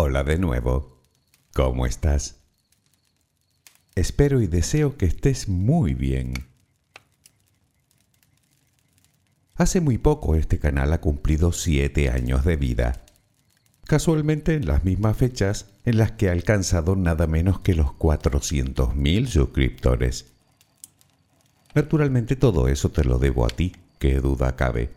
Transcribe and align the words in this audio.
Hola 0.00 0.22
de 0.22 0.38
nuevo. 0.38 1.02
¿Cómo 1.52 1.84
estás? 1.84 2.36
Espero 3.96 4.40
y 4.40 4.46
deseo 4.46 4.96
que 4.96 5.06
estés 5.06 5.48
muy 5.48 5.94
bien. 5.94 6.34
Hace 9.56 9.80
muy 9.80 9.98
poco 9.98 10.36
este 10.36 10.60
canal 10.60 10.92
ha 10.92 11.00
cumplido 11.00 11.50
7 11.50 12.10
años 12.10 12.44
de 12.44 12.54
vida. 12.54 13.04
Casualmente 13.86 14.54
en 14.54 14.68
las 14.68 14.84
mismas 14.84 15.16
fechas 15.16 15.66
en 15.84 15.98
las 15.98 16.12
que 16.12 16.28
ha 16.28 16.32
alcanzado 16.32 16.94
nada 16.94 17.26
menos 17.26 17.58
que 17.58 17.74
los 17.74 17.88
400.000 17.88 19.26
suscriptores. 19.26 20.26
Naturalmente 21.74 22.36
todo 22.36 22.68
eso 22.68 22.90
te 22.92 23.02
lo 23.02 23.18
debo 23.18 23.44
a 23.44 23.48
ti, 23.48 23.74
qué 23.98 24.20
duda 24.20 24.54
cabe. 24.54 24.90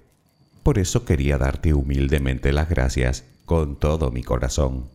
Por 0.61 0.77
eso 0.77 1.05
quería 1.05 1.39
darte 1.39 1.73
humildemente 1.73 2.53
las 2.53 2.69
gracias 2.69 3.23
con 3.51 3.75
todo 3.75 4.11
mi 4.11 4.23
corazón. 4.23 4.85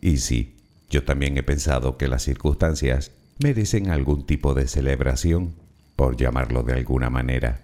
Y 0.00 0.16
sí, 0.16 0.56
yo 0.88 1.04
también 1.04 1.36
he 1.36 1.42
pensado 1.42 1.98
que 1.98 2.08
las 2.08 2.22
circunstancias 2.22 3.10
merecen 3.38 3.90
algún 3.90 4.24
tipo 4.24 4.54
de 4.54 4.66
celebración, 4.66 5.52
por 5.94 6.16
llamarlo 6.16 6.62
de 6.62 6.72
alguna 6.72 7.10
manera. 7.10 7.60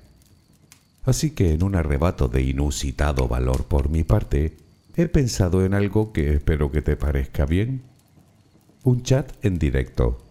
Así 1.06 1.30
que 1.30 1.54
en 1.54 1.62
un 1.62 1.76
arrebato 1.76 2.28
de 2.28 2.42
inusitado 2.42 3.26
valor 3.26 3.64
por 3.64 3.88
mi 3.88 4.04
parte, 4.04 4.58
he 4.96 5.06
pensado 5.06 5.64
en 5.64 5.72
algo 5.72 6.12
que 6.12 6.34
espero 6.34 6.70
que 6.70 6.82
te 6.82 6.96
parezca 6.96 7.46
bien. 7.46 7.80
Un 8.84 9.02
chat 9.02 9.32
en 9.42 9.58
directo. 9.58 10.22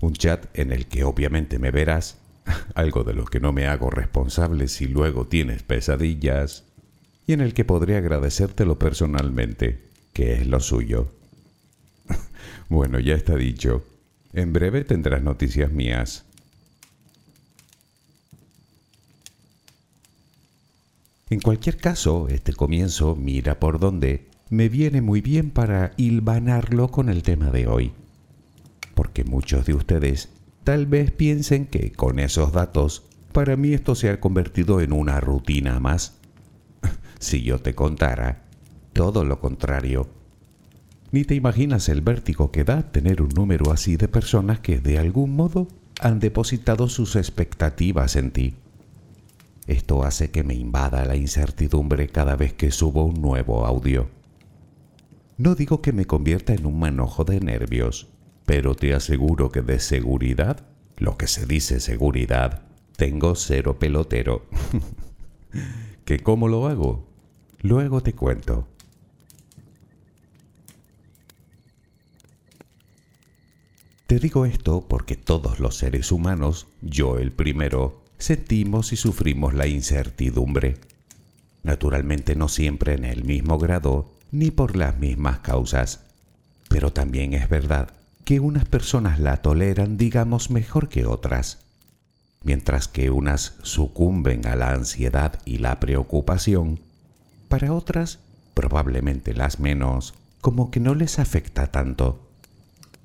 Un 0.00 0.14
chat 0.14 0.44
en 0.58 0.72
el 0.72 0.86
que 0.86 1.04
obviamente 1.04 1.60
me 1.60 1.70
verás, 1.70 2.18
algo 2.74 3.04
de 3.04 3.14
lo 3.14 3.26
que 3.26 3.38
no 3.38 3.52
me 3.52 3.68
hago 3.68 3.90
responsable 3.90 4.66
si 4.66 4.88
luego 4.88 5.28
tienes 5.28 5.62
pesadillas, 5.62 6.65
y 7.26 7.32
en 7.32 7.40
el 7.40 7.54
que 7.54 7.64
podré 7.64 7.96
agradecértelo 7.96 8.78
personalmente, 8.78 9.90
que 10.12 10.34
es 10.34 10.46
lo 10.46 10.60
suyo. 10.60 11.08
bueno, 12.68 13.00
ya 13.00 13.14
está 13.14 13.36
dicho. 13.36 13.84
En 14.32 14.52
breve 14.52 14.84
tendrás 14.84 15.22
noticias 15.22 15.72
mías. 15.72 16.24
En 21.28 21.40
cualquier 21.40 21.76
caso, 21.76 22.28
este 22.28 22.52
comienzo, 22.52 23.16
mira 23.16 23.58
por 23.58 23.80
dónde, 23.80 24.28
me 24.48 24.68
viene 24.68 25.02
muy 25.02 25.20
bien 25.20 25.50
para 25.50 25.92
hilvanarlo 25.96 26.88
con 26.92 27.08
el 27.08 27.24
tema 27.24 27.50
de 27.50 27.66
hoy. 27.66 27.92
Porque 28.94 29.24
muchos 29.24 29.66
de 29.66 29.74
ustedes 29.74 30.28
tal 30.62 30.86
vez 30.86 31.10
piensen 31.10 31.66
que 31.66 31.90
con 31.90 32.20
esos 32.20 32.52
datos, 32.52 33.02
para 33.32 33.56
mí 33.56 33.72
esto 33.72 33.96
se 33.96 34.08
ha 34.08 34.20
convertido 34.20 34.80
en 34.80 34.92
una 34.92 35.20
rutina 35.20 35.80
más. 35.80 36.15
Si 37.18 37.42
yo 37.42 37.60
te 37.60 37.74
contara, 37.74 38.44
todo 38.92 39.24
lo 39.24 39.40
contrario. 39.40 40.08
Ni 41.12 41.24
te 41.24 41.34
imaginas 41.34 41.88
el 41.88 42.00
vértigo 42.00 42.50
que 42.50 42.64
da 42.64 42.90
tener 42.90 43.22
un 43.22 43.28
número 43.28 43.72
así 43.72 43.96
de 43.96 44.08
personas 44.08 44.60
que 44.60 44.80
de 44.80 44.98
algún 44.98 45.36
modo 45.36 45.68
han 46.00 46.20
depositado 46.20 46.88
sus 46.88 47.16
expectativas 47.16 48.16
en 48.16 48.30
ti. 48.30 48.54
Esto 49.66 50.04
hace 50.04 50.30
que 50.30 50.44
me 50.44 50.54
invada 50.54 51.04
la 51.04 51.16
incertidumbre 51.16 52.08
cada 52.08 52.36
vez 52.36 52.52
que 52.52 52.70
subo 52.70 53.04
un 53.04 53.20
nuevo 53.20 53.66
audio. 53.66 54.08
No 55.38 55.54
digo 55.54 55.82
que 55.82 55.92
me 55.92 56.06
convierta 56.06 56.54
en 56.54 56.66
un 56.66 56.78
manojo 56.78 57.24
de 57.24 57.40
nervios, 57.40 58.08
pero 58.44 58.74
te 58.74 58.94
aseguro 58.94 59.50
que 59.50 59.62
de 59.62 59.80
seguridad, 59.80 60.66
lo 60.96 61.16
que 61.16 61.26
se 61.26 61.46
dice 61.46 61.80
seguridad, 61.80 62.62
tengo 62.96 63.34
cero 63.34 63.78
pelotero. 63.78 64.46
¿Que 66.04 66.20
cómo 66.20 66.48
lo 66.48 66.68
hago? 66.68 67.05
Luego 67.62 68.02
te 68.02 68.14
cuento. 68.14 68.68
Te 74.06 74.20
digo 74.20 74.46
esto 74.46 74.86
porque 74.88 75.16
todos 75.16 75.58
los 75.58 75.76
seres 75.76 76.12
humanos, 76.12 76.68
yo 76.80 77.18
el 77.18 77.32
primero, 77.32 78.04
sentimos 78.18 78.92
y 78.92 78.96
sufrimos 78.96 79.52
la 79.52 79.66
incertidumbre. 79.66 80.78
Naturalmente 81.64 82.36
no 82.36 82.48
siempre 82.48 82.94
en 82.94 83.04
el 83.04 83.24
mismo 83.24 83.58
grado 83.58 84.12
ni 84.30 84.52
por 84.52 84.76
las 84.76 84.98
mismas 84.98 85.40
causas. 85.40 86.04
Pero 86.68 86.92
también 86.92 87.34
es 87.34 87.48
verdad 87.48 87.90
que 88.24 88.38
unas 88.38 88.64
personas 88.64 89.18
la 89.18 89.42
toleran, 89.42 89.96
digamos, 89.96 90.50
mejor 90.50 90.88
que 90.88 91.06
otras, 91.06 91.66
mientras 92.42 92.86
que 92.86 93.10
unas 93.10 93.54
sucumben 93.62 94.46
a 94.46 94.56
la 94.56 94.70
ansiedad 94.70 95.40
y 95.44 95.58
la 95.58 95.80
preocupación, 95.80 96.80
para 97.48 97.72
otras, 97.72 98.18
probablemente 98.54 99.34
las 99.34 99.60
menos, 99.60 100.14
como 100.40 100.70
que 100.70 100.80
no 100.80 100.94
les 100.94 101.18
afecta 101.18 101.70
tanto. 101.72 102.28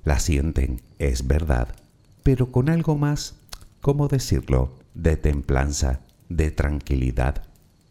La 0.04 0.18
sienten, 0.18 0.80
es 0.98 1.26
verdad, 1.26 1.74
pero 2.22 2.50
con 2.50 2.68
algo 2.68 2.96
más, 2.96 3.34
¿cómo 3.80 4.08
decirlo?, 4.08 4.78
de 4.94 5.16
templanza, 5.16 6.00
de 6.28 6.50
tranquilidad, 6.50 7.44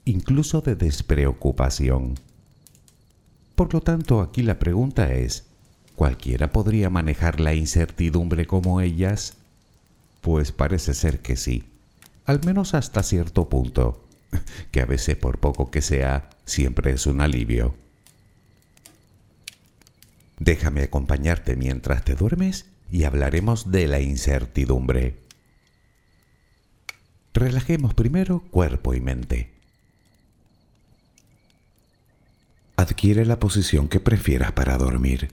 incluso 0.05 0.61
de 0.61 0.75
despreocupación. 0.75 2.15
Por 3.55 3.73
lo 3.73 3.81
tanto, 3.81 4.21
aquí 4.21 4.41
la 4.41 4.59
pregunta 4.59 5.13
es, 5.13 5.45
¿cualquiera 5.95 6.51
podría 6.51 6.89
manejar 6.89 7.39
la 7.39 7.53
incertidumbre 7.53 8.45
como 8.45 8.81
ellas? 8.81 9.35
Pues 10.21 10.51
parece 10.51 10.93
ser 10.93 11.19
que 11.19 11.35
sí, 11.35 11.63
al 12.25 12.43
menos 12.45 12.73
hasta 12.73 13.03
cierto 13.03 13.49
punto, 13.49 14.03
que 14.71 14.81
a 14.81 14.85
veces 14.85 15.15
por 15.15 15.39
poco 15.39 15.71
que 15.71 15.81
sea, 15.81 16.29
siempre 16.51 16.91
es 16.91 17.07
un 17.07 17.21
alivio. 17.21 17.75
Déjame 20.37 20.83
acompañarte 20.83 21.55
mientras 21.55 22.03
te 22.03 22.15
duermes 22.15 22.65
y 22.91 23.05
hablaremos 23.05 23.71
de 23.71 23.87
la 23.87 24.01
incertidumbre. 24.01 25.17
Relajemos 27.33 27.93
primero 27.93 28.41
cuerpo 28.51 28.93
y 28.93 28.99
mente. 28.99 29.53
Adquiere 32.75 33.25
la 33.25 33.39
posición 33.39 33.87
que 33.87 33.99
prefieras 33.99 34.51
para 34.51 34.77
dormir. 34.77 35.31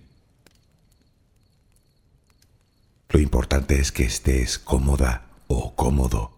Lo 3.08 3.18
importante 3.18 3.80
es 3.80 3.90
que 3.90 4.04
estés 4.04 4.58
cómoda 4.58 5.26
o 5.48 5.74
cómodo. 5.74 6.37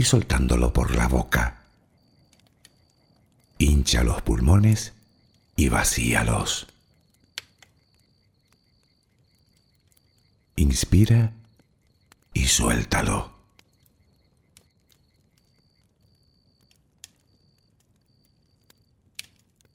y 0.00 0.02
soltándolo 0.02 0.72
por 0.72 0.96
la 0.96 1.08
boca. 1.08 1.60
Hincha 3.58 4.02
los 4.02 4.22
pulmones 4.22 4.94
y 5.56 5.68
vacíalos. 5.68 6.68
Inspira 10.56 11.34
y 12.32 12.46
suéltalo. 12.46 13.30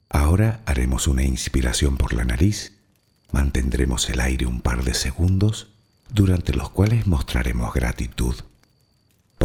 Ahora 0.08 0.60
haremos 0.66 1.06
una 1.06 1.22
inspiración 1.22 1.96
por 1.98 2.14
la 2.14 2.24
nariz, 2.24 2.72
mantendremos 3.30 4.10
el 4.10 4.18
aire 4.18 4.46
un 4.46 4.60
par 4.60 4.82
de 4.82 4.94
segundos, 4.94 5.68
durante 6.08 6.52
los 6.52 6.70
cuales 6.70 7.06
mostraremos 7.06 7.72
gratitud 7.72 8.34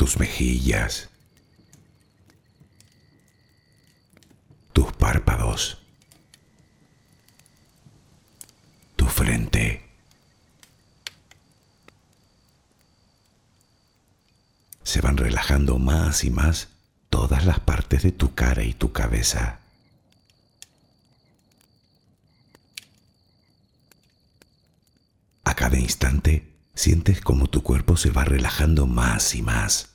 Tus 0.00 0.18
mejillas. 0.18 1.10
Tus 4.72 4.90
párpados. 4.94 5.76
Tu 8.96 9.04
frente. 9.04 9.86
se 14.84 15.02
van 15.02 15.18
relajando 15.18 15.78
más 15.78 16.24
y 16.24 16.30
más 16.30 16.68
todas 17.10 17.44
las 17.44 17.60
partes 17.60 18.02
de 18.02 18.10
tu 18.10 18.34
cara 18.34 18.62
y 18.62 18.72
tu 18.72 18.92
cabeza. 18.92 19.60
A 25.44 25.54
cada 25.54 25.78
instante 25.78 26.49
sientes 26.80 27.20
como 27.20 27.46
tu 27.46 27.62
cuerpo 27.62 27.98
se 27.98 28.10
va 28.10 28.24
relajando 28.24 28.86
más 28.86 29.34
y 29.34 29.42
más. 29.42 29.90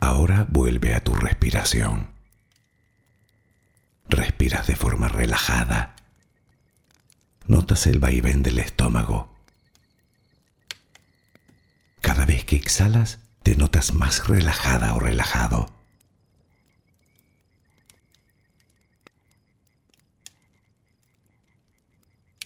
Ahora 0.00 0.44
vuelve 0.50 0.96
a 0.96 1.04
tu 1.04 1.14
respiración. 1.14 2.08
Respiras 4.08 4.66
de 4.66 4.74
forma 4.74 5.06
relajada. 5.06 5.94
Notas 7.46 7.86
el 7.86 8.00
vaivén 8.00 8.42
del 8.42 8.58
estómago. 8.58 9.36
Cada 12.00 12.26
vez 12.26 12.44
que 12.44 12.56
exhalas, 12.56 13.20
te 13.44 13.54
notas 13.54 13.94
más 13.94 14.26
relajada 14.26 14.94
o 14.94 14.98
relajado. 14.98 15.77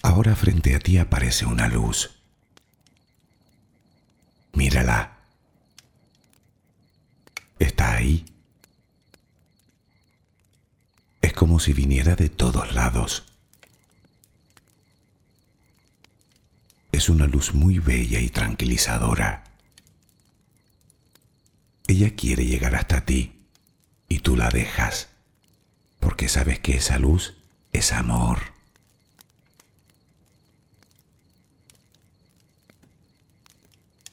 Ahora 0.03 0.35
frente 0.37 0.75
a 0.75 0.79
ti 0.79 0.99
aparece 0.99 1.47
una 1.47 1.69
luz. 1.69 2.11
Mírala. 4.53 5.19
Está 7.59 7.95
ahí. 7.95 8.25
Es 11.21 11.33
como 11.33 11.61
si 11.61 11.73
viniera 11.73 12.17
de 12.17 12.29
todos 12.29 12.75
lados. 12.75 13.25
Es 16.91 17.09
una 17.09 17.27
luz 17.27 17.55
muy 17.55 17.79
bella 17.79 18.21
y 18.21 18.29
tranquilizadora. 18.29 19.45
Ella 21.87 22.15
quiere 22.15 22.45
llegar 22.45 22.75
hasta 22.75 23.05
ti 23.05 23.47
y 24.09 24.19
tú 24.19 24.37
la 24.37 24.51
dejas 24.51 25.09
porque 26.03 26.29
sabes 26.29 26.59
que 26.59 26.77
esa 26.77 26.99
luz 26.99 27.37
es 27.73 27.93
amor. 27.93 28.52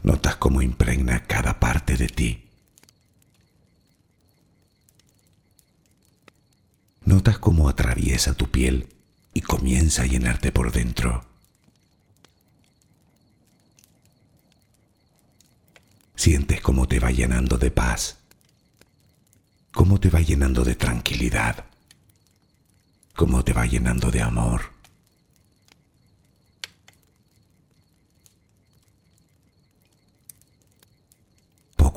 Notas 0.10 0.38
cómo 0.38 0.64
impregna 0.64 1.28
cada 1.28 1.60
parte 1.60 1.96
de 1.96 2.08
ti. 2.08 2.50
Notas 7.06 7.38
cómo 7.38 7.70
atraviesa 7.70 8.34
tu 8.34 8.50
piel 8.50 8.88
y 9.36 9.42
comienza 9.42 10.02
a 10.02 10.08
llenarte 10.08 10.52
por 10.52 10.72
dentro. 10.72 11.24
Sientes 16.16 16.60
cómo 16.62 16.88
te 16.88 17.00
va 17.00 17.12
llenando 17.12 17.60
de 17.60 17.70
paz, 17.70 18.18
cómo 19.72 20.00
te 20.00 20.10
va 20.10 20.22
llenando 20.22 20.64
de 20.64 20.74
tranquilidad, 20.74 21.66
cómo 23.16 23.44
te 23.44 23.54
va 23.54 23.68
llenando 23.68 24.10
de 24.10 24.24
amor. 24.24 24.79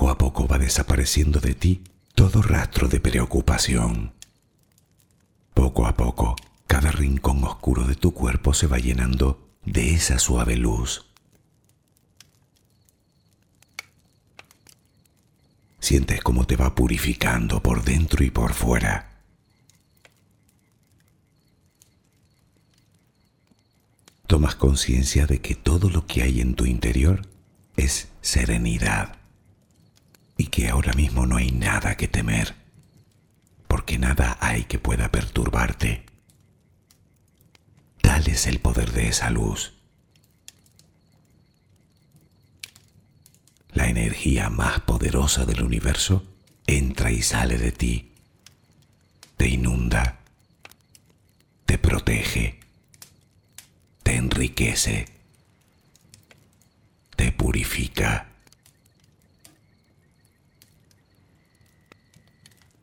Poco 0.02 0.10
a 0.10 0.18
poco 0.18 0.48
va 0.48 0.58
desapareciendo 0.58 1.38
de 1.38 1.54
ti 1.54 1.84
todo 2.16 2.42
rastro 2.42 2.88
de 2.88 2.98
preocupación. 2.98 4.12
Poco 5.54 5.86
a 5.86 5.96
poco, 5.96 6.34
cada 6.66 6.90
rincón 6.90 7.44
oscuro 7.44 7.86
de 7.86 7.94
tu 7.94 8.12
cuerpo 8.12 8.52
se 8.52 8.66
va 8.66 8.78
llenando 8.78 9.48
de 9.64 9.94
esa 9.94 10.18
suave 10.18 10.56
luz. 10.56 11.06
Sientes 15.78 16.20
cómo 16.20 16.48
te 16.48 16.56
va 16.56 16.74
purificando 16.74 17.62
por 17.62 17.84
dentro 17.84 18.24
y 18.24 18.30
por 18.32 18.54
fuera. 18.54 19.20
Tomas 24.26 24.56
conciencia 24.56 25.26
de 25.28 25.40
que 25.40 25.54
todo 25.54 25.90
lo 25.90 26.08
que 26.08 26.24
hay 26.24 26.40
en 26.40 26.56
tu 26.56 26.66
interior 26.66 27.22
es 27.76 28.08
serenidad 28.20 29.21
y 30.42 30.46
que 30.48 30.68
ahora 30.68 30.92
mismo 30.94 31.24
no 31.24 31.36
hay 31.36 31.52
nada 31.52 31.96
que 31.96 32.08
temer 32.08 32.56
porque 33.68 33.96
nada 33.96 34.36
hay 34.40 34.64
que 34.64 34.80
pueda 34.80 35.12
perturbarte. 35.12 36.04
Tal 38.00 38.26
es 38.26 38.48
el 38.48 38.58
poder 38.58 38.90
de 38.90 39.06
esa 39.06 39.30
luz. 39.30 39.74
La 43.70 43.88
energía 43.88 44.50
más 44.50 44.80
poderosa 44.80 45.44
del 45.46 45.62
universo 45.62 46.24
entra 46.66 47.12
y 47.12 47.22
sale 47.22 47.56
de 47.56 47.70
ti, 47.70 48.12
te 49.36 49.48
inunda, 49.48 50.18
te 51.66 51.78
protege, 51.78 52.58
te 54.02 54.16
enriquece, 54.16 55.06
te 57.14 57.30
purifica 57.30 58.31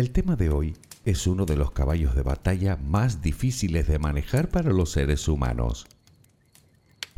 El 0.00 0.12
tema 0.12 0.34
de 0.34 0.48
hoy 0.48 0.78
es 1.04 1.26
uno 1.26 1.44
de 1.44 1.58
los 1.58 1.72
caballos 1.72 2.14
de 2.14 2.22
batalla 2.22 2.76
más 2.76 3.20
difíciles 3.20 3.86
de 3.86 3.98
manejar 3.98 4.48
para 4.48 4.72
los 4.72 4.92
seres 4.92 5.28
humanos. 5.28 5.86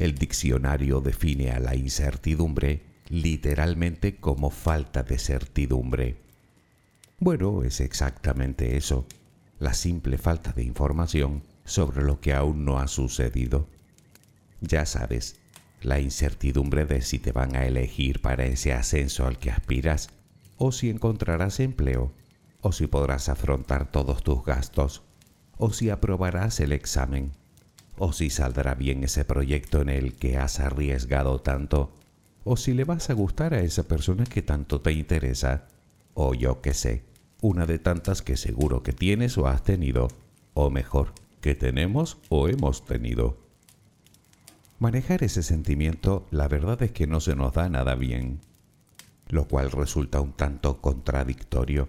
El 0.01 0.17
diccionario 0.17 1.01
define 1.01 1.53
a 1.53 1.61
la 1.61 1.77
incertidumbre 1.77 2.83
literalmente 3.09 4.17
como 4.17 4.51
falta 4.51 5.05
de 5.05 5.21
certidumbre. 5.21 6.17
Bueno, 7.21 7.63
es 7.63 7.81
exactamente 7.81 8.77
eso, 8.77 9.07
la 9.61 9.75
simple 9.75 10.19
falta 10.19 10.51
de 10.51 10.65
información 10.65 11.45
sobre 11.65 12.03
lo 12.03 12.19
que 12.19 12.35
aún 12.35 12.65
no 12.65 12.81
ha 12.81 12.89
sucedido. 12.89 13.69
Ya 14.61 14.87
sabes, 14.87 15.37
la 15.83 16.01
incertidumbre 16.01 16.85
de 16.85 17.01
si 17.01 17.21
te 17.21 17.31
van 17.31 17.55
a 17.55 17.65
elegir 17.65 18.21
para 18.21 18.45
ese 18.45 18.73
ascenso 18.73 19.25
al 19.25 19.39
que 19.39 19.53
aspiras 19.53 20.09
o 20.57 20.73
si 20.73 20.91
encontrarás 20.91 21.61
empleo 21.61 22.13
o 22.63 22.73
si 22.73 22.87
podrás 22.87 23.29
afrontar 23.29 23.91
todos 23.91 24.23
tus 24.23 24.43
gastos, 24.45 25.03
o 25.59 25.71
si 25.73 25.91
aprobarás 25.91 26.61
el 26.61 26.73
examen, 26.73 27.33
o 27.99 28.13
si 28.13 28.31
saldrá 28.31 28.75
bien 28.75 29.05
ese 29.05 29.25
proyecto 29.25 29.83
en 29.83 29.91
el 29.91 30.15
que 30.15 30.39
has 30.39 30.61
arriesgado 30.61 31.41
tanto, 31.41 31.93
o 32.45 32.57
si 32.57 32.73
le 32.73 32.85
vas 32.85 33.11
a 33.11 33.15
gustar 33.15 33.53
a 33.53 33.61
esa 33.61 33.83
persona 33.83 34.25
que 34.25 34.43
tanto 34.43 34.81
te 34.81 34.93
interesa, 34.93 35.67
o 36.15 36.35
yo 36.35 36.63
qué 36.63 36.73
sé, 36.73 37.05
una 37.41 37.67
de 37.67 37.79
tantas 37.81 38.23
que 38.23 38.37
seguro 38.37 38.83
que 38.83 38.93
tienes 38.93 39.37
o 39.37 39.49
has 39.49 39.65
tenido, 39.65 40.09
o 40.55 40.71
mejor, 40.71 41.13
que 41.41 41.57
tenemos 41.57 42.19
o 42.29 42.49
hemos 42.49 42.85
tenido. 42.85 43.39
Manejar 44.79 45.25
ese 45.25 45.43
sentimiento 45.43 46.27
la 46.31 46.47
verdad 46.47 46.81
es 46.83 46.93
que 46.93 47.09
no 47.09 47.21
se 47.21 47.35
nos 47.35 47.55
da 47.55 47.69
nada 47.69 47.97
bien, 47.97 48.41
lo 49.29 49.49
cual 49.49 49.73
resulta 49.73 50.21
un 50.21 50.33
tanto 50.33 50.81
contradictorio 50.81 51.87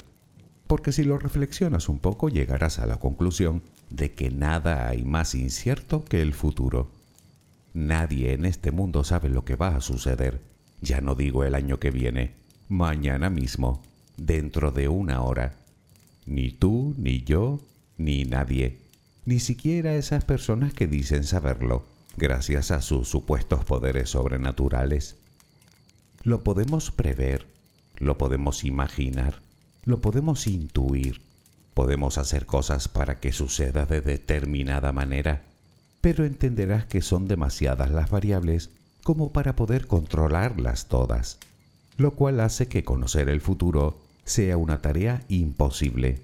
porque 0.67 0.91
si 0.91 1.03
lo 1.03 1.17
reflexionas 1.17 1.89
un 1.89 1.99
poco 1.99 2.29
llegarás 2.29 2.79
a 2.79 2.85
la 2.85 2.97
conclusión 2.97 3.61
de 3.89 4.13
que 4.13 4.31
nada 4.31 4.87
hay 4.87 5.03
más 5.03 5.35
incierto 5.35 6.03
que 6.03 6.21
el 6.21 6.33
futuro. 6.33 6.89
Nadie 7.73 8.33
en 8.33 8.45
este 8.45 8.71
mundo 8.71 9.03
sabe 9.03 9.29
lo 9.29 9.45
que 9.45 9.55
va 9.55 9.75
a 9.75 9.81
suceder, 9.81 10.41
ya 10.81 11.01
no 11.01 11.15
digo 11.15 11.43
el 11.43 11.55
año 11.55 11.79
que 11.79 11.91
viene, 11.91 12.33
mañana 12.69 13.29
mismo, 13.29 13.81
dentro 14.17 14.71
de 14.71 14.87
una 14.87 15.21
hora. 15.21 15.55
Ni 16.25 16.51
tú, 16.51 16.95
ni 16.97 17.23
yo, 17.23 17.59
ni 17.97 18.23
nadie, 18.25 18.79
ni 19.25 19.39
siquiera 19.39 19.95
esas 19.95 20.25
personas 20.25 20.73
que 20.73 20.87
dicen 20.87 21.23
saberlo, 21.23 21.85
gracias 22.17 22.71
a 22.71 22.81
sus 22.81 23.07
supuestos 23.07 23.63
poderes 23.65 24.09
sobrenaturales. 24.09 25.17
Lo 26.23 26.43
podemos 26.43 26.91
prever, 26.91 27.47
lo 27.97 28.17
podemos 28.17 28.63
imaginar, 28.63 29.42
lo 29.85 30.01
podemos 30.01 30.47
intuir, 30.47 31.21
podemos 31.73 32.17
hacer 32.17 32.45
cosas 32.45 32.87
para 32.87 33.19
que 33.19 33.31
suceda 33.31 33.85
de 33.85 34.01
determinada 34.01 34.91
manera, 34.91 35.43
pero 36.01 36.25
entenderás 36.25 36.85
que 36.85 37.01
son 37.01 37.27
demasiadas 37.27 37.91
las 37.91 38.09
variables 38.09 38.69
como 39.03 39.33
para 39.33 39.55
poder 39.55 39.87
controlarlas 39.87 40.87
todas, 40.87 41.37
lo 41.97 42.11
cual 42.15 42.39
hace 42.39 42.67
que 42.67 42.83
conocer 42.83 43.29
el 43.29 43.41
futuro 43.41 43.99
sea 44.23 44.57
una 44.57 44.81
tarea 44.81 45.23
imposible. 45.27 46.21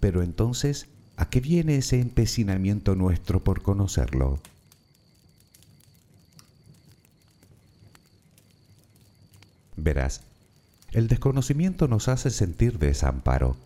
Pero 0.00 0.22
entonces, 0.22 0.86
¿a 1.16 1.28
qué 1.28 1.40
viene 1.40 1.76
ese 1.76 2.00
empecinamiento 2.00 2.94
nuestro 2.94 3.42
por 3.42 3.62
conocerlo? 3.62 4.38
Verás, 9.76 10.22
el 10.92 11.08
desconocimiento 11.08 11.88
nos 11.88 12.08
hace 12.08 12.30
sentir 12.30 12.78
desamparo. 12.78 13.56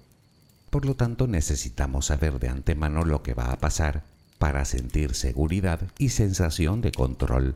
Por 0.71 0.85
lo 0.85 0.97
tanto, 0.97 1.27
necesitamos 1.27 2.07
saber 2.07 2.39
de 2.39 2.49
antemano 2.49 3.05
lo 3.05 3.23
que 3.23 3.35
va 3.35 3.53
a 3.53 3.59
pasar 3.59 4.05
para 4.39 4.65
sentir 4.65 5.15
seguridad 5.15 5.81
y 5.99 6.09
sensación 6.09 6.81
de 6.81 6.91
control, 6.91 7.55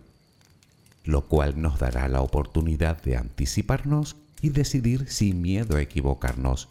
lo 1.04 1.26
cual 1.26 1.60
nos 1.60 1.78
dará 1.78 2.06
la 2.08 2.20
oportunidad 2.20 3.02
de 3.02 3.16
anticiparnos 3.16 4.16
y 4.40 4.50
decidir 4.50 5.10
sin 5.10 5.42
miedo 5.42 5.76
a 5.76 5.82
equivocarnos. 5.82 6.68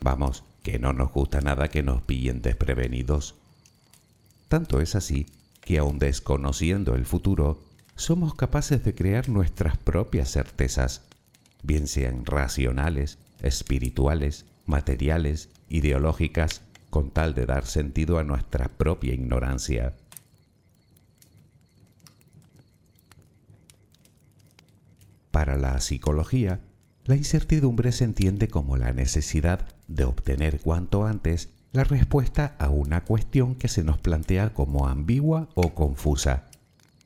Vamos, 0.00 0.44
que 0.62 0.78
no 0.78 0.94
nos 0.94 1.12
gusta 1.12 1.42
nada 1.42 1.68
que 1.68 1.82
nos 1.82 2.02
pillen 2.02 2.40
desprevenidos. 2.40 3.34
Tanto 4.48 4.80
es 4.80 4.94
así 4.94 5.26
que 5.60 5.78
aun 5.78 5.98
desconociendo 5.98 6.94
el 6.94 7.04
futuro, 7.04 7.62
somos 7.96 8.34
capaces 8.34 8.82
de 8.82 8.94
crear 8.94 9.28
nuestras 9.28 9.76
propias 9.76 10.30
certezas, 10.30 11.02
bien 11.64 11.86
sean 11.86 12.24
racionales, 12.24 13.18
espirituales, 13.40 14.46
materiales, 14.66 15.48
ideológicas, 15.68 16.62
con 16.90 17.10
tal 17.10 17.34
de 17.34 17.46
dar 17.46 17.66
sentido 17.66 18.18
a 18.18 18.24
nuestra 18.24 18.68
propia 18.68 19.14
ignorancia. 19.14 19.94
Para 25.30 25.56
la 25.56 25.80
psicología, 25.80 26.60
la 27.04 27.16
incertidumbre 27.16 27.90
se 27.90 28.04
entiende 28.04 28.46
como 28.48 28.76
la 28.76 28.92
necesidad 28.92 29.66
de 29.88 30.04
obtener 30.04 30.60
cuanto 30.60 31.06
antes 31.06 31.48
la 31.72 31.82
respuesta 31.82 32.54
a 32.60 32.68
una 32.68 33.02
cuestión 33.02 33.56
que 33.56 33.66
se 33.66 33.82
nos 33.82 33.98
plantea 33.98 34.54
como 34.54 34.86
ambigua 34.86 35.48
o 35.54 35.74
confusa 35.74 36.44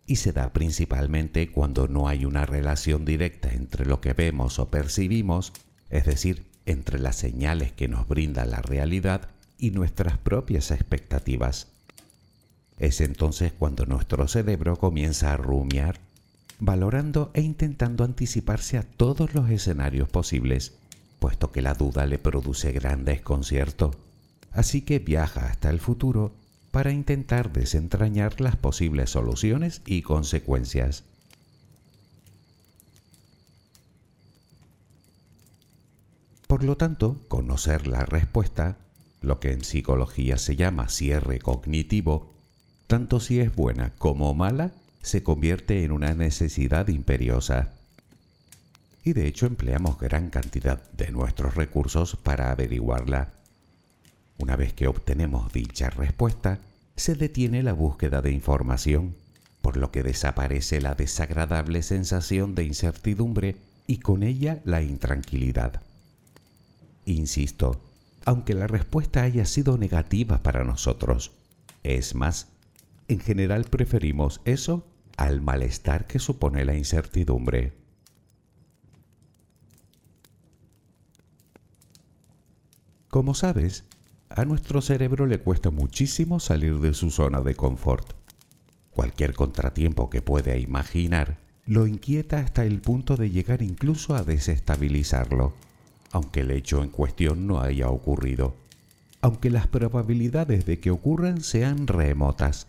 y 0.08 0.16
se 0.16 0.32
da 0.32 0.54
principalmente 0.54 1.52
cuando 1.52 1.86
no 1.86 2.08
hay 2.08 2.24
una 2.24 2.46
relación 2.46 3.04
directa 3.04 3.52
entre 3.52 3.84
lo 3.84 4.00
que 4.00 4.14
vemos 4.14 4.58
o 4.58 4.70
percibimos, 4.70 5.52
es 5.90 6.06
decir, 6.06 6.46
entre 6.64 6.98
las 6.98 7.16
señales 7.16 7.72
que 7.72 7.88
nos 7.88 8.08
brinda 8.08 8.46
la 8.46 8.62
realidad 8.62 9.28
y 9.58 9.70
nuestras 9.70 10.16
propias 10.16 10.70
expectativas. 10.70 11.68
Es 12.78 13.02
entonces 13.02 13.52
cuando 13.52 13.84
nuestro 13.84 14.26
cerebro 14.28 14.76
comienza 14.76 15.34
a 15.34 15.36
rumiar 15.36 16.00
valorando 16.58 17.30
e 17.34 17.42
intentando 17.42 18.02
anticiparse 18.02 18.78
a 18.78 18.84
todos 18.84 19.34
los 19.34 19.50
escenarios 19.50 20.08
posibles, 20.08 20.72
puesto 21.18 21.52
que 21.52 21.60
la 21.60 21.74
duda 21.74 22.06
le 22.06 22.18
produce 22.18 22.72
gran 22.72 23.04
desconcierto. 23.04 23.94
Así 24.52 24.80
que 24.80 25.00
viaja 25.00 25.50
hasta 25.50 25.68
el 25.68 25.80
futuro 25.80 26.32
para 26.70 26.92
intentar 26.92 27.52
desentrañar 27.52 28.40
las 28.40 28.56
posibles 28.56 29.10
soluciones 29.10 29.82
y 29.86 30.02
consecuencias. 30.02 31.04
Por 36.46 36.64
lo 36.64 36.76
tanto, 36.76 37.20
conocer 37.28 37.86
la 37.86 38.06
respuesta, 38.06 38.78
lo 39.20 39.38
que 39.38 39.52
en 39.52 39.62
psicología 39.64 40.38
se 40.38 40.56
llama 40.56 40.88
cierre 40.88 41.38
cognitivo, 41.38 42.32
tanto 42.86 43.20
si 43.20 43.38
es 43.40 43.54
buena 43.54 43.92
como 43.98 44.32
mala, 44.34 44.72
se 45.02 45.22
convierte 45.22 45.84
en 45.84 45.92
una 45.92 46.14
necesidad 46.14 46.88
imperiosa. 46.88 47.74
Y 49.04 49.12
de 49.12 49.26
hecho 49.26 49.46
empleamos 49.46 49.98
gran 49.98 50.30
cantidad 50.30 50.82
de 50.92 51.10
nuestros 51.12 51.54
recursos 51.54 52.16
para 52.16 52.50
averiguarla. 52.50 53.37
Una 54.38 54.56
vez 54.56 54.72
que 54.72 54.86
obtenemos 54.86 55.52
dicha 55.52 55.90
respuesta, 55.90 56.60
se 56.96 57.14
detiene 57.14 57.62
la 57.62 57.72
búsqueda 57.72 58.22
de 58.22 58.30
información, 58.30 59.16
por 59.60 59.76
lo 59.76 59.90
que 59.90 60.02
desaparece 60.02 60.80
la 60.80 60.94
desagradable 60.94 61.82
sensación 61.82 62.54
de 62.54 62.64
incertidumbre 62.64 63.56
y 63.86 63.98
con 63.98 64.22
ella 64.22 64.60
la 64.64 64.82
intranquilidad. 64.82 65.82
Insisto, 67.04 67.80
aunque 68.24 68.54
la 68.54 68.66
respuesta 68.66 69.22
haya 69.22 69.44
sido 69.44 69.78
negativa 69.78 70.42
para 70.42 70.62
nosotros, 70.62 71.32
es 71.82 72.14
más, 72.14 72.48
en 73.08 73.20
general 73.20 73.64
preferimos 73.64 74.40
eso 74.44 74.86
al 75.16 75.40
malestar 75.40 76.06
que 76.06 76.18
supone 76.18 76.64
la 76.64 76.76
incertidumbre. 76.76 77.72
Como 83.08 83.34
sabes, 83.34 83.84
a 84.30 84.44
nuestro 84.44 84.80
cerebro 84.80 85.26
le 85.26 85.38
cuesta 85.38 85.70
muchísimo 85.70 86.40
salir 86.40 86.78
de 86.78 86.94
su 86.94 87.10
zona 87.10 87.40
de 87.40 87.54
confort. 87.54 88.12
Cualquier 88.90 89.34
contratiempo 89.34 90.10
que 90.10 90.22
pueda 90.22 90.56
imaginar 90.56 91.38
lo 91.66 91.86
inquieta 91.86 92.40
hasta 92.40 92.64
el 92.64 92.80
punto 92.80 93.16
de 93.16 93.30
llegar 93.30 93.62
incluso 93.62 94.14
a 94.14 94.22
desestabilizarlo, 94.22 95.52
aunque 96.12 96.40
el 96.40 96.50
hecho 96.50 96.82
en 96.82 96.88
cuestión 96.88 97.46
no 97.46 97.60
haya 97.60 97.90
ocurrido, 97.90 98.56
aunque 99.20 99.50
las 99.50 99.66
probabilidades 99.66 100.64
de 100.64 100.80
que 100.80 100.90
ocurran 100.90 101.42
sean 101.42 101.86
remotas. 101.86 102.68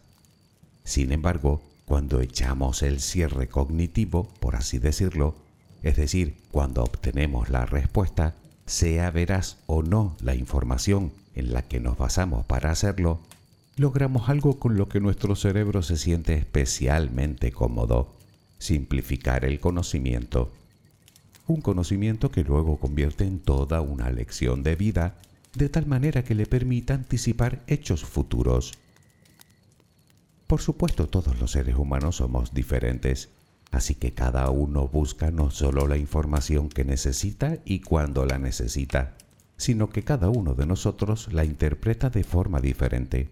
Sin 0.84 1.12
embargo, 1.12 1.62
cuando 1.86 2.20
echamos 2.20 2.84
el 2.84 3.00
cierre 3.00 3.48
cognitivo, 3.48 4.28
por 4.40 4.56
así 4.56 4.80
decirlo, 4.80 5.36
es 5.82 5.96
decir, 5.96 6.36
cuando 6.52 6.84
obtenemos 6.84 7.50
la 7.50 7.66
respuesta, 7.66 8.36
sea 8.66 9.10
veraz 9.12 9.58
o 9.66 9.82
no 9.82 10.16
la 10.22 10.36
información 10.36 11.12
en 11.40 11.54
la 11.54 11.64
que 11.64 11.80
nos 11.80 11.98
basamos 11.98 12.46
para 12.46 12.72
hacerlo, 12.72 13.22
logramos 13.76 14.30
algo 14.30 14.60
con 14.60 14.78
lo 14.78 14.90
que 14.90 15.00
nuestro 15.00 15.36
cerebro 15.36 15.82
se 15.82 15.98
siente 15.98 16.34
especialmente 16.34 17.52
cómodo, 17.52 18.14
simplificar 18.58 19.46
el 19.46 19.60
conocimiento. 19.60 20.52
Un 21.48 21.62
conocimiento 21.62 22.30
que 22.30 22.44
luego 22.44 22.78
convierte 22.78 23.24
en 23.24 23.40
toda 23.40 23.82
una 23.82 24.12
lección 24.12 24.64
de 24.64 24.76
vida, 24.76 25.16
de 25.56 25.70
tal 25.70 25.88
manera 25.88 26.24
que 26.24 26.36
le 26.36 26.46
permita 26.46 26.94
anticipar 26.94 27.64
hechos 27.68 28.04
futuros. 28.04 28.74
Por 30.46 30.62
supuesto, 30.62 31.08
todos 31.08 31.40
los 31.40 31.52
seres 31.52 31.76
humanos 31.76 32.18
somos 32.18 32.54
diferentes, 32.54 33.30
así 33.72 33.96
que 33.96 34.14
cada 34.14 34.50
uno 34.50 34.88
busca 34.88 35.32
no 35.32 35.52
solo 35.52 35.88
la 35.88 35.98
información 35.98 36.70
que 36.70 36.84
necesita 36.84 37.60
y 37.66 37.80
cuando 37.80 38.26
la 38.26 38.40
necesita, 38.40 39.16
sino 39.60 39.90
que 39.90 40.04
cada 40.04 40.30
uno 40.30 40.56
de 40.56 40.66
nosotros 40.66 41.32
la 41.34 41.44
interpreta 41.44 42.10
de 42.10 42.24
forma 42.24 42.62
diferente. 42.62 43.30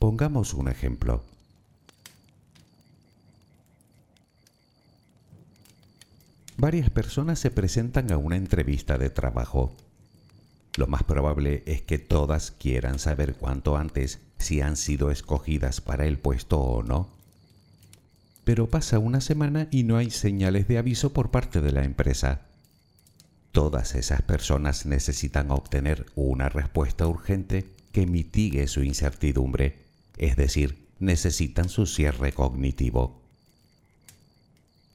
Pongamos 0.00 0.52
un 0.52 0.68
ejemplo. 0.68 1.22
Varias 6.56 6.90
personas 6.90 7.38
se 7.38 7.52
presentan 7.52 8.10
a 8.10 8.18
una 8.18 8.36
entrevista 8.36 8.98
de 8.98 9.10
trabajo. 9.10 9.72
Lo 10.76 10.88
más 10.88 11.04
probable 11.04 11.62
es 11.66 11.82
que 11.82 11.98
todas 11.98 12.50
quieran 12.50 12.98
saber 12.98 13.34
cuanto 13.34 13.76
antes 13.76 14.18
si 14.38 14.60
han 14.60 14.76
sido 14.76 15.12
escogidas 15.12 15.80
para 15.80 16.04
el 16.04 16.18
puesto 16.18 16.58
o 16.58 16.82
no. 16.82 17.08
Pero 18.42 18.68
pasa 18.68 18.98
una 18.98 19.20
semana 19.20 19.68
y 19.70 19.84
no 19.84 19.96
hay 19.96 20.10
señales 20.10 20.66
de 20.66 20.78
aviso 20.78 21.12
por 21.12 21.30
parte 21.30 21.60
de 21.60 21.70
la 21.70 21.84
empresa. 21.84 22.49
Todas 23.52 23.94
esas 23.96 24.22
personas 24.22 24.86
necesitan 24.86 25.50
obtener 25.50 26.06
una 26.14 26.48
respuesta 26.48 27.06
urgente 27.06 27.66
que 27.92 28.06
mitigue 28.06 28.68
su 28.68 28.82
incertidumbre, 28.82 29.78
es 30.16 30.36
decir, 30.36 30.86
necesitan 31.00 31.68
su 31.68 31.86
cierre 31.86 32.32
cognitivo. 32.32 33.20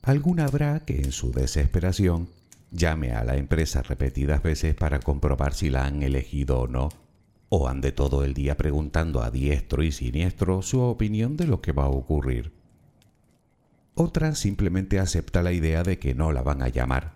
Alguna 0.03 0.45
habrá 0.45 0.81
que 0.81 1.01
en 1.01 1.11
su 1.11 1.31
desesperación 1.31 2.29
llame 2.71 3.11
a 3.11 3.23
la 3.23 3.35
empresa 3.35 3.81
repetidas 3.81 4.41
veces 4.43 4.75
para 4.75 4.99
comprobar 4.99 5.53
si 5.53 5.69
la 5.69 5.85
han 5.85 6.03
elegido 6.03 6.59
o 6.59 6.67
no, 6.67 6.89
o 7.49 7.67
ande 7.67 7.91
todo 7.91 8.23
el 8.23 8.33
día 8.33 8.55
preguntando 8.55 9.21
a 9.21 9.31
diestro 9.31 9.83
y 9.83 9.91
siniestro 9.91 10.61
su 10.61 10.79
opinión 10.81 11.35
de 11.37 11.47
lo 11.47 11.61
que 11.61 11.71
va 11.71 11.85
a 11.85 11.89
ocurrir. 11.89 12.53
Otra 13.95 14.35
simplemente 14.35 14.99
acepta 14.99 15.41
la 15.41 15.53
idea 15.53 15.83
de 15.83 15.99
que 15.99 16.13
no 16.13 16.31
la 16.31 16.41
van 16.41 16.61
a 16.61 16.69
llamar, 16.69 17.13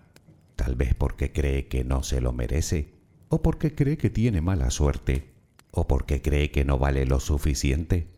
tal 0.60 0.74
vez 0.74 0.94
porque 0.94 1.32
cree 1.32 1.68
que 1.68 1.84
no 1.84 2.02
se 2.02 2.20
lo 2.20 2.34
merece, 2.34 2.92
o 3.30 3.40
porque 3.40 3.74
cree 3.74 3.96
que 3.96 4.10
tiene 4.10 4.42
mala 4.42 4.70
suerte, 4.70 5.30
o 5.70 5.88
porque 5.88 6.20
cree 6.20 6.50
que 6.50 6.66
no 6.66 6.78
vale 6.78 7.06
lo 7.06 7.18
suficiente. 7.18 8.08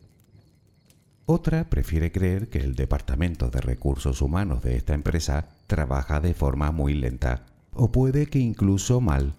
Otra 1.24 1.70
prefiere 1.70 2.10
creer 2.10 2.48
que 2.48 2.58
el 2.58 2.74
Departamento 2.74 3.48
de 3.48 3.60
Recursos 3.60 4.20
Humanos 4.20 4.60
de 4.64 4.74
esta 4.74 4.92
empresa 4.92 5.50
trabaja 5.68 6.18
de 6.18 6.34
forma 6.34 6.72
muy 6.72 6.94
lenta, 6.94 7.46
o 7.74 7.92
puede 7.92 8.26
que 8.26 8.40
incluso 8.40 9.00
mal, 9.00 9.34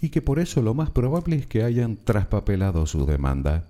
y 0.00 0.08
que 0.08 0.20
por 0.20 0.40
eso 0.40 0.60
lo 0.60 0.74
más 0.74 0.90
probable 0.90 1.36
es 1.36 1.46
que 1.46 1.62
hayan 1.62 1.98
traspapelado 1.98 2.84
su 2.86 3.06
demanda. 3.06 3.68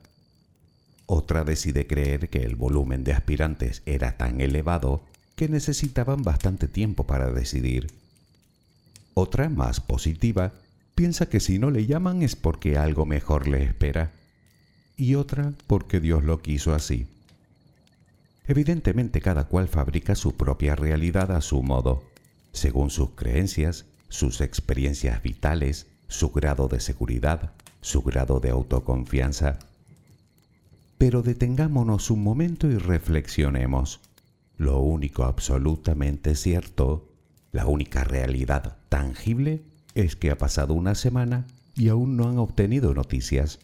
Otra 1.04 1.44
decide 1.44 1.86
creer 1.86 2.30
que 2.30 2.38
el 2.38 2.56
volumen 2.56 3.04
de 3.04 3.12
aspirantes 3.12 3.82
era 3.84 4.16
tan 4.16 4.40
elevado 4.40 5.02
que 5.36 5.50
necesitaban 5.50 6.22
bastante 6.22 6.66
tiempo 6.66 7.06
para 7.06 7.30
decidir. 7.30 7.99
Otra, 9.14 9.48
más 9.48 9.80
positiva, 9.80 10.52
piensa 10.94 11.28
que 11.28 11.40
si 11.40 11.58
no 11.58 11.70
le 11.70 11.86
llaman 11.86 12.22
es 12.22 12.36
porque 12.36 12.76
algo 12.76 13.06
mejor 13.06 13.48
le 13.48 13.62
espera. 13.62 14.12
Y 14.96 15.14
otra 15.14 15.52
porque 15.66 16.00
Dios 16.00 16.24
lo 16.24 16.42
quiso 16.42 16.74
así. 16.74 17.06
Evidentemente 18.46 19.20
cada 19.20 19.44
cual 19.44 19.68
fabrica 19.68 20.14
su 20.14 20.36
propia 20.36 20.74
realidad 20.76 21.32
a 21.32 21.40
su 21.40 21.62
modo. 21.62 22.02
según 22.52 22.90
sus 22.90 23.10
creencias, 23.10 23.86
sus 24.08 24.40
experiencias 24.40 25.22
vitales, 25.22 25.86
su 26.08 26.30
grado 26.32 26.66
de 26.66 26.80
seguridad, 26.80 27.52
su 27.80 28.02
grado 28.02 28.40
de 28.40 28.50
autoconfianza. 28.50 29.58
Pero 30.98 31.22
detengámonos 31.22 32.10
un 32.10 32.24
momento 32.24 32.66
y 32.66 32.76
reflexionemos. 32.76 34.00
Lo 34.58 34.80
único 34.80 35.24
absolutamente 35.24 36.34
cierto, 36.34 37.09
la 37.52 37.66
única 37.66 38.04
realidad 38.04 38.76
tangible, 38.88 39.62
es 39.94 40.16
que 40.16 40.30
ha 40.30 40.38
pasado 40.38 40.74
una 40.74 40.94
semana 40.94 41.46
y 41.74 41.88
aún 41.88 42.16
no 42.16 42.28
han 42.28 42.38
obtenido 42.38 42.94
noticias. 42.94 43.58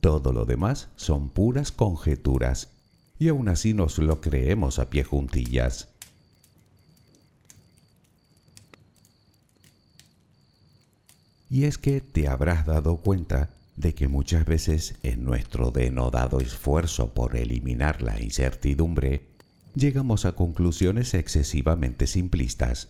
Todo 0.00 0.32
lo 0.32 0.44
demás 0.44 0.88
son 0.96 1.28
puras 1.28 1.72
conjeturas, 1.72 2.68
y 3.18 3.28
aún 3.28 3.48
así 3.48 3.74
nos 3.74 3.98
lo 3.98 4.20
creemos 4.20 4.78
a 4.78 4.88
pie 4.88 5.04
juntillas. 5.04 5.88
Y 11.50 11.64
es 11.64 11.78
que 11.78 12.00
te 12.00 12.28
habrás 12.28 12.64
dado 12.64 12.96
cuenta 12.98 13.50
de 13.76 13.94
que 13.94 14.08
muchas 14.08 14.46
veces 14.46 14.94
en 15.02 15.24
nuestro 15.24 15.70
denodado 15.70 16.40
esfuerzo 16.40 17.12
por 17.12 17.36
eliminar 17.36 18.02
la 18.02 18.20
incertidumbre, 18.22 19.29
llegamos 19.74 20.24
a 20.24 20.32
conclusiones 20.32 21.14
excesivamente 21.14 22.06
simplistas. 22.06 22.88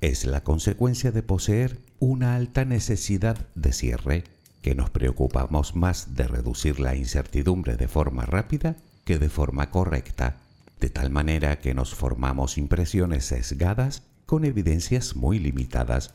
Es 0.00 0.24
la 0.24 0.42
consecuencia 0.44 1.12
de 1.12 1.22
poseer 1.22 1.78
una 1.98 2.36
alta 2.36 2.64
necesidad 2.64 3.48
de 3.54 3.72
cierre, 3.72 4.24
que 4.62 4.74
nos 4.74 4.90
preocupamos 4.90 5.76
más 5.76 6.14
de 6.14 6.26
reducir 6.26 6.80
la 6.80 6.94
incertidumbre 6.94 7.76
de 7.76 7.88
forma 7.88 8.26
rápida 8.26 8.76
que 9.04 9.18
de 9.18 9.28
forma 9.28 9.70
correcta, 9.70 10.38
de 10.80 10.90
tal 10.90 11.10
manera 11.10 11.58
que 11.58 11.74
nos 11.74 11.94
formamos 11.94 12.58
impresiones 12.58 13.24
sesgadas 13.24 14.02
con 14.26 14.44
evidencias 14.44 15.16
muy 15.16 15.38
limitadas 15.38 16.14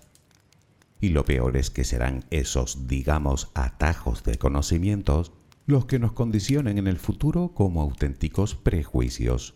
y 1.04 1.10
lo 1.10 1.26
peor 1.26 1.58
es 1.58 1.70
que 1.70 1.84
serán 1.84 2.24
esos, 2.30 2.88
digamos, 2.88 3.50
atajos 3.56 4.24
de 4.24 4.38
conocimientos 4.38 5.34
los 5.66 5.86
que 5.86 6.00
nos 6.00 6.14
condicionen 6.14 6.78
en 6.78 6.88
el 6.88 6.98
futuro 6.98 7.54
como 7.54 7.82
auténticos 7.82 8.56
prejuicios. 8.56 9.56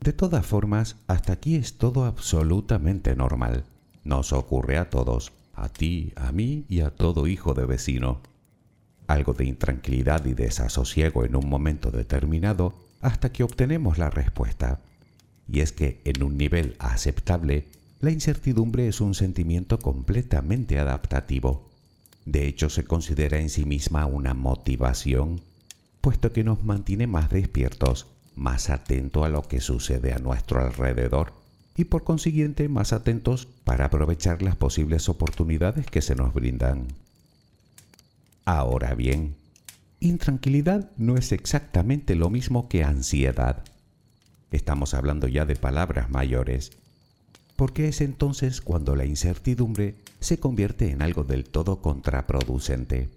De 0.00 0.12
todas 0.12 0.44
formas, 0.44 0.96
hasta 1.06 1.32
aquí 1.32 1.56
es 1.56 1.78
todo 1.78 2.04
absolutamente 2.04 3.16
normal. 3.16 3.64
Nos 4.02 4.32
ocurre 4.32 4.76
a 4.76 4.90
todos, 4.90 5.32
a 5.54 5.68
ti, 5.68 6.12
a 6.16 6.30
mí 6.30 6.66
y 6.68 6.80
a 6.80 6.90
todo 6.90 7.26
hijo 7.26 7.54
de 7.54 7.64
vecino. 7.64 8.20
Algo 9.06 9.32
de 9.32 9.46
intranquilidad 9.46 10.26
y 10.26 10.34
desasosiego 10.34 11.24
en 11.24 11.36
un 11.36 11.48
momento 11.48 11.90
determinado 11.90 12.74
hasta 13.00 13.32
que 13.32 13.44
obtenemos 13.44 13.96
la 13.96 14.10
respuesta 14.10 14.80
y 15.48 15.60
es 15.60 15.72
que 15.72 16.00
en 16.04 16.22
un 16.22 16.36
nivel 16.36 16.76
aceptable, 16.78 17.68
la 18.04 18.10
incertidumbre 18.10 18.86
es 18.86 19.00
un 19.00 19.14
sentimiento 19.14 19.78
completamente 19.78 20.78
adaptativo. 20.78 21.70
De 22.26 22.46
hecho, 22.46 22.68
se 22.68 22.84
considera 22.84 23.38
en 23.38 23.48
sí 23.48 23.64
misma 23.64 24.04
una 24.04 24.34
motivación, 24.34 25.40
puesto 26.02 26.30
que 26.30 26.44
nos 26.44 26.62
mantiene 26.62 27.06
más 27.06 27.30
despiertos, 27.30 28.06
más 28.36 28.68
atentos 28.68 29.24
a 29.24 29.30
lo 29.30 29.42
que 29.42 29.60
sucede 29.60 30.12
a 30.12 30.18
nuestro 30.18 30.60
alrededor 30.60 31.32
y 31.76 31.84
por 31.84 32.04
consiguiente 32.04 32.68
más 32.68 32.92
atentos 32.92 33.46
para 33.64 33.86
aprovechar 33.86 34.42
las 34.42 34.56
posibles 34.56 35.08
oportunidades 35.08 35.86
que 35.86 36.02
se 36.02 36.14
nos 36.14 36.34
brindan. 36.34 36.88
Ahora 38.44 38.94
bien, 38.94 39.34
intranquilidad 40.00 40.90
no 40.98 41.16
es 41.16 41.32
exactamente 41.32 42.16
lo 42.16 42.28
mismo 42.28 42.68
que 42.68 42.84
ansiedad. 42.84 43.64
Estamos 44.50 44.92
hablando 44.92 45.26
ya 45.26 45.46
de 45.46 45.56
palabras 45.56 46.10
mayores. 46.10 46.83
Porque 47.56 47.88
es 47.88 48.00
entonces 48.00 48.60
cuando 48.60 48.96
la 48.96 49.04
incertidumbre 49.04 49.94
se 50.20 50.38
convierte 50.38 50.90
en 50.90 51.02
algo 51.02 51.24
del 51.24 51.44
todo 51.44 51.80
contraproducente, 51.80 53.08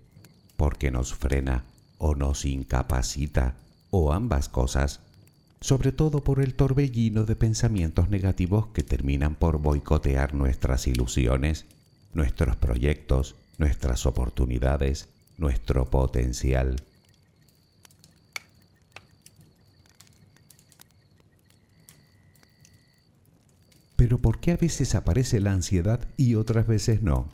porque 0.56 0.92
nos 0.92 1.14
frena 1.14 1.64
o 1.98 2.16
nos 2.16 2.46
incapacita, 2.46 3.56
o 3.90 4.14
ambas 4.14 4.50
cosas, 4.50 5.00
sobre 5.60 5.92
todo 5.92 6.24
por 6.24 6.40
el 6.40 6.54
torbellino 6.54 7.24
de 7.24 7.36
pensamientos 7.36 8.10
negativos 8.10 8.68
que 8.68 8.84
terminan 8.84 9.36
por 9.36 9.58
boicotear 9.60 10.36
nuestras 10.36 10.88
ilusiones, 10.88 11.66
nuestros 12.14 12.56
proyectos, 12.58 13.36
nuestras 13.58 14.06
oportunidades, 14.06 15.10
nuestro 15.38 15.90
potencial. 15.90 16.76
Pero 23.98 24.20
¿por 24.20 24.40
qué 24.40 24.52
a 24.52 24.58
veces 24.58 24.96
aparece 24.96 25.42
la 25.42 25.52
ansiedad 25.52 26.08
y 26.16 26.36
otras 26.36 26.68
veces 26.68 27.02
no? 27.02 27.28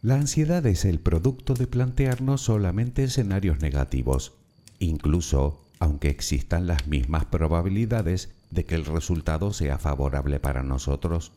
La 0.00 0.14
ansiedad 0.14 0.64
es 0.66 0.84
el 0.84 1.00
producto 1.00 1.54
de 1.54 1.66
plantearnos 1.66 2.42
solamente 2.42 3.02
escenarios 3.02 3.60
negativos, 3.60 4.34
incluso 4.78 5.64
aunque 5.80 6.08
existan 6.08 6.68
las 6.68 6.86
mismas 6.86 7.24
probabilidades 7.24 8.30
de 8.50 8.64
que 8.64 8.76
el 8.76 8.84
resultado 8.84 9.52
sea 9.52 9.78
favorable 9.78 10.38
para 10.38 10.62
nosotros. 10.62 11.32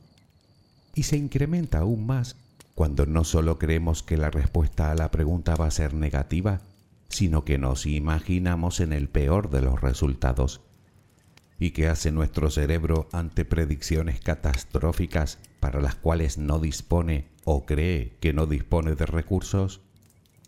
Y 0.93 1.03
se 1.03 1.17
incrementa 1.17 1.79
aún 1.79 2.05
más 2.05 2.35
cuando 2.75 3.07
no 3.07 3.23
solo 3.23 3.57
creemos 3.57 4.03
que 4.03 4.17
la 4.17 4.29
respuesta 4.29 4.91
a 4.91 4.95
la 4.95 5.09
pregunta 5.09 5.55
va 5.55 5.65
a 5.65 5.71
ser 5.71 5.95
negativa, 5.95 6.61
sino 7.09 7.43
que 7.43 7.57
nos 7.57 7.87
imaginamos 7.87 8.81
en 8.81 8.93
el 8.93 9.09
peor 9.09 9.49
de 9.49 9.61
los 9.61 9.81
resultados 9.81 10.61
¿Y 11.59 11.71
qué 11.71 11.89
hace 11.89 12.11
nuestro 12.11 12.49
cerebro 12.49 13.09
ante 13.11 13.43
predicciones 13.43 14.21
catastróficas 14.21 15.39
para 15.59 15.81
las 15.81 15.95
cuales 15.95 16.37
no 16.37 16.57
dispone 16.57 17.27
o 17.43 17.65
cree 17.65 18.15
que 18.21 18.31
no 18.31 18.45
dispone 18.45 18.95
de 18.95 19.05
recursos? 19.05 19.81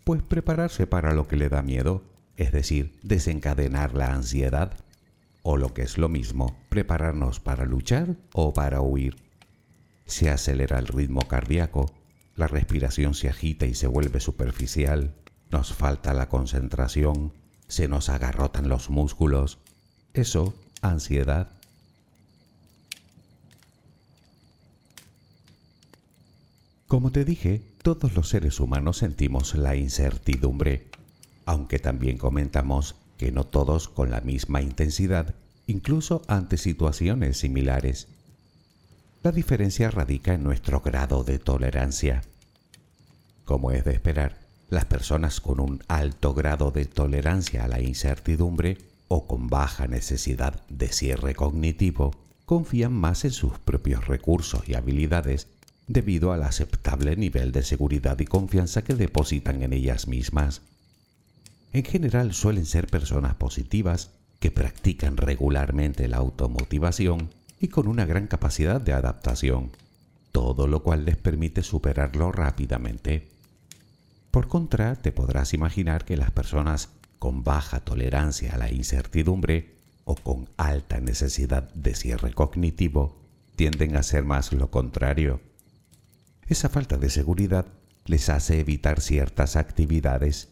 Pues 0.04 0.22
prepararse 0.22 0.86
para 0.86 1.12
lo 1.12 1.28
que 1.28 1.36
le 1.36 1.50
da 1.50 1.60
miedo, 1.60 2.02
es 2.38 2.50
decir, 2.50 2.98
desencadenar 3.02 3.94
la 3.94 4.14
ansiedad. 4.14 4.72
O 5.42 5.58
lo 5.58 5.74
que 5.74 5.82
es 5.82 5.98
lo 5.98 6.08
mismo, 6.08 6.56
prepararnos 6.70 7.40
para 7.40 7.66
luchar 7.66 8.16
o 8.32 8.54
para 8.54 8.80
huir. 8.80 9.16
Se 10.06 10.30
acelera 10.30 10.78
el 10.78 10.86
ritmo 10.86 11.20
cardíaco, 11.28 11.92
la 12.36 12.46
respiración 12.46 13.12
se 13.12 13.28
agita 13.28 13.66
y 13.66 13.74
se 13.74 13.86
vuelve 13.86 14.20
superficial, 14.20 15.14
nos 15.50 15.74
falta 15.74 16.14
la 16.14 16.28
concentración, 16.28 17.34
se 17.68 17.86
nos 17.86 18.08
agarrotan 18.08 18.68
los 18.68 18.88
músculos. 18.88 19.58
Eso 20.14 20.54
ansiedad. 20.82 21.48
Como 26.86 27.10
te 27.10 27.24
dije, 27.24 27.62
todos 27.82 28.14
los 28.14 28.28
seres 28.28 28.60
humanos 28.60 28.98
sentimos 28.98 29.54
la 29.54 29.76
incertidumbre, 29.76 30.88
aunque 31.46 31.78
también 31.78 32.18
comentamos 32.18 32.96
que 33.16 33.32
no 33.32 33.44
todos 33.44 33.88
con 33.88 34.10
la 34.10 34.20
misma 34.20 34.60
intensidad, 34.60 35.34
incluso 35.66 36.22
ante 36.26 36.58
situaciones 36.58 37.38
similares. 37.38 38.08
La 39.22 39.32
diferencia 39.32 39.90
radica 39.90 40.34
en 40.34 40.42
nuestro 40.42 40.80
grado 40.80 41.24
de 41.24 41.38
tolerancia. 41.38 42.22
Como 43.44 43.70
es 43.70 43.84
de 43.84 43.92
esperar, 43.92 44.38
las 44.68 44.84
personas 44.84 45.40
con 45.40 45.60
un 45.60 45.82
alto 45.88 46.34
grado 46.34 46.72
de 46.72 46.84
tolerancia 46.84 47.64
a 47.64 47.68
la 47.68 47.80
incertidumbre 47.80 48.78
o 49.14 49.26
con 49.26 49.48
baja 49.48 49.86
necesidad 49.86 50.62
de 50.70 50.88
cierre 50.88 51.34
cognitivo 51.34 52.12
confían 52.46 52.94
más 52.94 53.26
en 53.26 53.32
sus 53.32 53.58
propios 53.58 54.06
recursos 54.06 54.66
y 54.66 54.74
habilidades 54.74 55.48
debido 55.86 56.32
al 56.32 56.42
aceptable 56.42 57.14
nivel 57.16 57.52
de 57.52 57.62
seguridad 57.62 58.18
y 58.20 58.24
confianza 58.24 58.82
que 58.82 58.94
depositan 58.94 59.62
en 59.62 59.74
ellas 59.74 60.08
mismas. 60.08 60.62
En 61.74 61.84
general 61.84 62.32
suelen 62.32 62.64
ser 62.64 62.86
personas 62.86 63.34
positivas 63.34 64.12
que 64.40 64.50
practican 64.50 65.18
regularmente 65.18 66.08
la 66.08 66.16
automotivación 66.16 67.28
y 67.60 67.68
con 67.68 67.88
una 67.88 68.06
gran 68.06 68.26
capacidad 68.26 68.80
de 68.80 68.94
adaptación, 68.94 69.72
todo 70.32 70.66
lo 70.66 70.82
cual 70.82 71.04
les 71.04 71.18
permite 71.18 71.62
superarlo 71.62 72.32
rápidamente. 72.32 73.28
Por 74.30 74.48
contra, 74.48 74.96
te 74.96 75.12
podrás 75.12 75.52
imaginar 75.52 76.06
que 76.06 76.16
las 76.16 76.30
personas 76.30 76.88
con 77.22 77.44
baja 77.44 77.78
tolerancia 77.78 78.54
a 78.54 78.58
la 78.58 78.72
incertidumbre 78.72 79.76
o 80.02 80.16
con 80.16 80.48
alta 80.56 80.98
necesidad 80.98 81.72
de 81.72 81.94
cierre 81.94 82.32
cognitivo 82.32 83.22
tienden 83.54 83.94
a 83.94 84.02
ser 84.02 84.24
más 84.24 84.52
lo 84.52 84.72
contrario. 84.72 85.40
Esa 86.48 86.68
falta 86.68 86.96
de 86.96 87.10
seguridad 87.10 87.66
les 88.06 88.28
hace 88.28 88.58
evitar 88.58 89.00
ciertas 89.00 89.54
actividades 89.54 90.48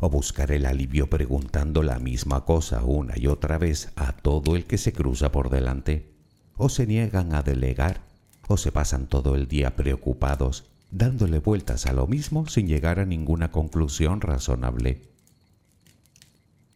o 0.00 0.08
buscar 0.08 0.50
el 0.50 0.64
alivio 0.64 1.10
preguntando 1.10 1.82
la 1.82 1.98
misma 1.98 2.46
cosa 2.46 2.82
una 2.84 3.18
y 3.18 3.26
otra 3.26 3.58
vez 3.58 3.90
a 3.94 4.12
todo 4.12 4.56
el 4.56 4.64
que 4.64 4.78
se 4.78 4.94
cruza 4.94 5.30
por 5.30 5.50
delante, 5.50 6.10
o 6.56 6.70
se 6.70 6.86
niegan 6.86 7.34
a 7.34 7.42
delegar, 7.42 8.00
o 8.48 8.56
se 8.56 8.72
pasan 8.72 9.08
todo 9.08 9.34
el 9.34 9.46
día 9.46 9.76
preocupados, 9.76 10.70
dándole 10.90 11.40
vueltas 11.40 11.84
a 11.84 11.92
lo 11.92 12.06
mismo 12.06 12.46
sin 12.46 12.66
llegar 12.66 12.98
a 12.98 13.04
ninguna 13.04 13.50
conclusión 13.50 14.22
razonable. 14.22 15.13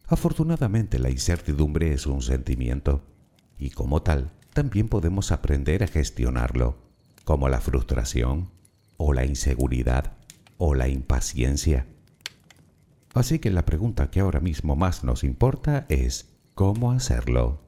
Afortunadamente 0.09 0.97
la 0.97 1.11
incertidumbre 1.11 1.93
es 1.93 2.07
un 2.07 2.23
sentimiento 2.23 3.03
y 3.59 3.69
como 3.69 4.01
tal 4.01 4.31
también 4.53 4.89
podemos 4.89 5.31
aprender 5.31 5.83
a 5.83 5.87
gestionarlo, 5.87 6.77
como 7.25 7.47
la 7.47 7.61
frustración 7.61 8.49
o 8.97 9.13
la 9.13 9.23
inseguridad 9.25 10.13
o 10.57 10.73
la 10.73 10.87
impaciencia. 10.87 11.85
Así 13.13 13.37
que 13.37 13.51
la 13.51 13.65
pregunta 13.65 14.09
que 14.09 14.19
ahora 14.19 14.39
mismo 14.39 14.75
más 14.75 15.03
nos 15.03 15.23
importa 15.23 15.85
es 15.89 16.27
¿cómo 16.55 16.91
hacerlo? 16.91 17.61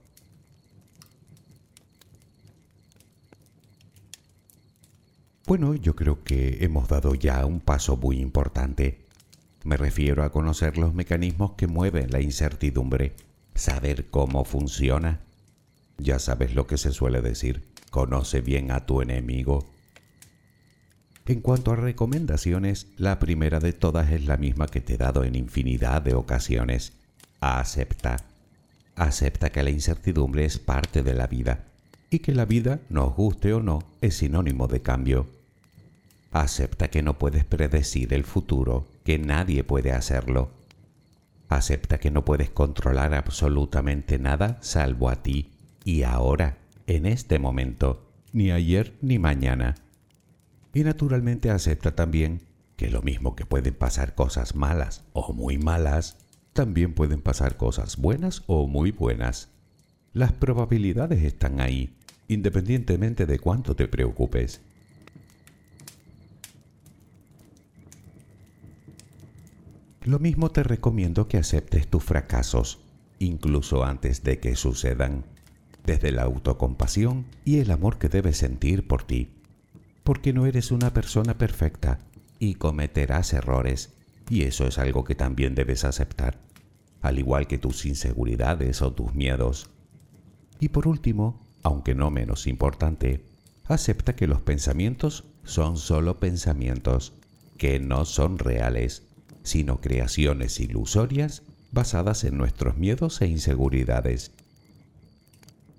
Bueno, 5.45 5.75
yo 5.75 5.95
creo 5.95 6.23
que 6.23 6.63
hemos 6.63 6.87
dado 6.87 7.13
ya 7.13 7.45
un 7.45 7.59
paso 7.59 7.97
muy 7.97 8.19
importante. 8.19 9.05
Me 9.63 9.77
refiero 9.77 10.23
a 10.23 10.31
conocer 10.31 10.77
los 10.77 10.93
mecanismos 10.93 11.53
que 11.53 11.67
mueven 11.67 12.11
la 12.11 12.21
incertidumbre, 12.21 13.13
saber 13.53 14.09
cómo 14.09 14.43
funciona. 14.43 15.19
Ya 15.97 16.17
sabes 16.19 16.55
lo 16.55 16.65
que 16.65 16.77
se 16.77 16.91
suele 16.91 17.21
decir, 17.21 17.67
conoce 17.91 18.41
bien 18.41 18.71
a 18.71 18.85
tu 18.85 19.01
enemigo. 19.01 19.67
En 21.27 21.41
cuanto 21.41 21.71
a 21.71 21.75
recomendaciones, 21.75 22.87
la 22.97 23.19
primera 23.19 23.59
de 23.59 23.73
todas 23.73 24.11
es 24.11 24.25
la 24.25 24.37
misma 24.37 24.67
que 24.67 24.81
te 24.81 24.95
he 24.95 24.97
dado 24.97 25.23
en 25.23 25.35
infinidad 25.35 26.01
de 26.01 26.15
ocasiones. 26.15 26.93
Acepta. 27.39 28.17
Acepta 28.95 29.51
que 29.51 29.63
la 29.63 29.69
incertidumbre 29.69 30.45
es 30.45 30.57
parte 30.57 31.03
de 31.03 31.13
la 31.13 31.27
vida 31.27 31.65
y 32.11 32.19
que 32.19 32.33
la 32.33 32.45
vida, 32.45 32.79
nos 32.89 33.15
guste 33.15 33.53
o 33.53 33.61
no, 33.61 33.83
es 34.01 34.17
sinónimo 34.17 34.67
de 34.67 34.81
cambio. 34.81 35.27
Acepta 36.31 36.89
que 36.89 37.01
no 37.01 37.17
puedes 37.17 37.45
predecir 37.45 38.13
el 38.13 38.25
futuro, 38.25 38.85
que 39.03 39.17
nadie 39.19 39.63
puede 39.63 39.91
hacerlo. 39.91 40.51
Acepta 41.49 41.99
que 41.99 42.11
no 42.11 42.23
puedes 42.23 42.49
controlar 42.49 43.13
absolutamente 43.13 44.19
nada 44.19 44.57
salvo 44.61 45.09
a 45.09 45.23
ti 45.23 45.51
y 45.83 46.03
ahora, 46.03 46.57
en 46.87 47.05
este 47.05 47.39
momento, 47.39 48.09
ni 48.31 48.51
ayer 48.51 48.93
ni 49.01 49.19
mañana. 49.19 49.75
Y 50.73 50.83
naturalmente 50.83 51.49
acepta 51.51 51.95
también 51.95 52.41
que 52.77 52.89
lo 52.89 53.01
mismo 53.01 53.35
que 53.35 53.45
pueden 53.45 53.73
pasar 53.73 54.15
cosas 54.15 54.55
malas 54.55 55.03
o 55.13 55.33
muy 55.33 55.57
malas, 55.57 56.17
también 56.53 56.93
pueden 56.93 57.21
pasar 57.21 57.57
cosas 57.57 57.97
buenas 57.97 58.43
o 58.47 58.67
muy 58.67 58.91
buenas. 58.91 59.49
Las 60.13 60.31
probabilidades 60.33 61.23
están 61.23 61.59
ahí 61.59 61.95
independientemente 62.33 63.25
de 63.25 63.39
cuánto 63.39 63.75
te 63.75 63.87
preocupes. 63.87 64.61
Lo 70.03 70.17
mismo 70.17 70.49
te 70.49 70.63
recomiendo 70.63 71.27
que 71.27 71.37
aceptes 71.37 71.87
tus 71.87 72.03
fracasos, 72.03 72.79
incluso 73.19 73.83
antes 73.83 74.23
de 74.23 74.39
que 74.39 74.55
sucedan, 74.55 75.25
desde 75.85 76.11
la 76.11 76.23
autocompasión 76.23 77.27
y 77.45 77.59
el 77.59 77.69
amor 77.69 77.99
que 77.99 78.09
debes 78.09 78.37
sentir 78.37 78.87
por 78.87 79.03
ti, 79.03 79.29
porque 80.03 80.33
no 80.33 80.47
eres 80.47 80.71
una 80.71 80.91
persona 80.91 81.37
perfecta 81.37 81.99
y 82.39 82.55
cometerás 82.55 83.31
errores, 83.33 83.93
y 84.27 84.41
eso 84.41 84.65
es 84.65 84.79
algo 84.79 85.03
que 85.03 85.13
también 85.13 85.53
debes 85.53 85.83
aceptar, 85.83 86.39
al 87.03 87.19
igual 87.19 87.45
que 87.45 87.59
tus 87.59 87.85
inseguridades 87.85 88.81
o 88.81 88.93
tus 88.93 89.13
miedos. 89.13 89.69
Y 90.59 90.69
por 90.69 90.87
último, 90.87 91.45
aunque 91.61 91.93
no 91.93 92.09
menos 92.09 92.47
importante, 92.47 93.23
acepta 93.65 94.15
que 94.15 94.25
los 94.25 94.41
pensamientos 94.41 95.25
son 95.43 95.77
solo 95.77 96.19
pensamientos, 96.19 97.13
que 97.59 97.79
no 97.79 98.05
son 98.05 98.39
reales, 98.39 99.03
sino 99.43 99.81
creaciones 99.81 100.59
ilusorias 100.59 101.43
basadas 101.71 102.23
en 102.23 102.37
nuestros 102.37 102.77
miedos 102.77 103.21
e 103.21 103.27
inseguridades. 103.27 104.31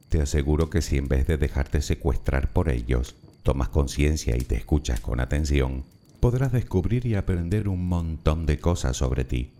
Te 0.08 0.20
aseguro 0.20 0.70
que 0.70 0.82
si 0.82 0.98
en 0.98 1.08
vez 1.08 1.26
de 1.26 1.36
dejarte 1.36 1.80
secuestrar 1.80 2.52
por 2.52 2.68
ellos, 2.68 3.16
tomas 3.42 3.68
conciencia 3.68 4.36
y 4.36 4.40
te 4.40 4.56
escuchas 4.56 5.00
con 5.00 5.20
atención, 5.20 5.84
podrás 6.20 6.52
descubrir 6.52 7.06
y 7.06 7.14
aprender 7.14 7.68
un 7.68 7.86
montón 7.86 8.46
de 8.46 8.58
cosas 8.58 8.96
sobre 8.96 9.24
ti. 9.24 9.52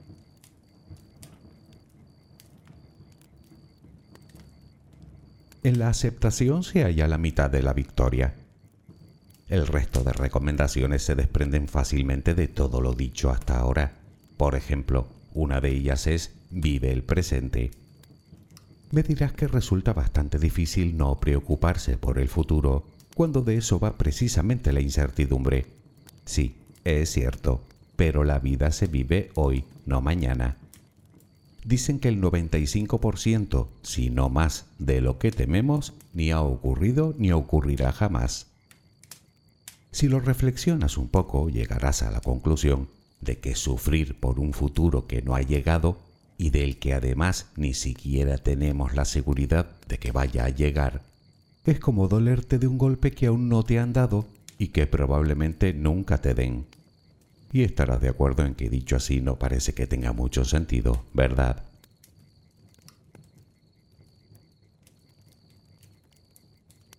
En 5.65 5.79
la 5.79 5.89
aceptación 5.89 6.65
se 6.65 6.83
halla 6.83 7.07
la 7.07 7.19
mitad 7.19 7.49
de 7.49 7.63
la 7.63 7.73
victoria. 7.73 8.35
El 9.53 9.67
resto 9.67 10.03
de 10.03 10.15
recomendaciones 10.15 11.03
se 11.03 11.15
desprenden 11.15 11.69
fácilmente 11.69 12.35
de 12.35 12.49
todo 12.49 12.81
lo 12.81 12.95
dicho 12.95 13.29
hasta 13.29 13.59
ahora. 13.59 13.93
Por 14.39 14.55
ejemplo, 14.55 15.09
una 15.35 15.61
de 15.61 15.69
ellas 15.69 16.07
es 16.07 16.33
vive 16.49 16.91
el 16.91 17.03
presente. 17.03 17.71
Me 18.93 19.03
dirás 19.03 19.35
que 19.35 19.47
resulta 19.47 19.93
bastante 19.93 20.39
difícil 20.39 20.97
no 20.97 21.21
preocuparse 21.21 21.99
por 21.99 22.19
el 22.19 22.31
futuro 22.31 22.87
cuando 23.15 23.43
de 23.43 23.59
eso 23.59 23.79
va 23.79 23.99
precisamente 23.99 24.73
la 24.73 24.81
incertidumbre. 24.81 25.67
Sí, 26.25 26.57
es 26.85 27.11
cierto, 27.11 27.61
pero 27.95 28.25
la 28.25 28.39
vida 28.39 28.73
se 28.73 28.87
vive 28.87 29.33
hoy, 29.35 29.67
no 29.85 30.01
mañana 30.01 30.57
dicen 31.65 32.01
que 32.01 32.09
el 32.09 32.23
95%, 32.23 33.69
si 33.83 34.09
no 34.09 34.31
más, 34.31 34.65
de 34.79 35.03
lo 35.03 35.19
que 35.19 35.31
tememos 35.31 35.93
ni 36.15 36.31
ha 36.31 36.41
ocurrido 36.41 37.15
ni 37.19 37.33
ocurrirá 37.33 37.93
jamás. 37.93 38.52
Si 39.93 40.09
lo 40.09 40.21
reflexionas 40.21 40.97
un 40.97 41.09
poco, 41.09 41.49
llegarás 41.51 42.03
a 42.03 42.11
la 42.11 42.21
conclusión 42.21 42.89
de 43.21 43.39
que 43.39 43.55
sufrir 43.55 44.19
por 44.19 44.41
un 44.41 44.53
futuro 44.53 45.07
que 45.07 45.23
no 45.23 45.35
ha 45.37 45.43
llegado 45.43 45.99
y 46.39 46.51
del 46.51 46.79
que 46.79 46.95
además 46.95 47.47
ni 47.57 47.75
siquiera 47.75 48.39
tenemos 48.39 48.95
la 48.95 49.05
seguridad 49.05 49.71
de 49.87 49.99
que 49.99 50.11
vaya 50.11 50.47
a 50.47 50.49
llegar, 50.49 51.03
es 51.65 51.79
como 51.79 52.09
dolerte 52.09 52.59
de 52.59 52.67
un 52.67 52.79
golpe 52.79 53.13
que 53.13 53.27
aún 53.27 53.49
no 53.49 53.63
te 53.63 53.79
han 53.79 53.93
dado 53.93 54.27
y 54.59 54.69
que 54.69 54.87
probablemente 54.87 55.73
nunca 55.73 56.19
te 56.21 56.35
den. 56.35 56.67
Y 57.53 57.63
estarás 57.63 58.01
de 58.01 58.09
acuerdo 58.09 58.45
en 58.45 58.55
que 58.55 58.71
dicho 58.71 58.97
así 58.97 59.21
no 59.21 59.39
parece 59.39 59.75
que 59.75 59.87
tenga 59.87 60.13
mucho 60.13 60.45
sentido, 60.45 61.05
¿verdad? 61.13 61.63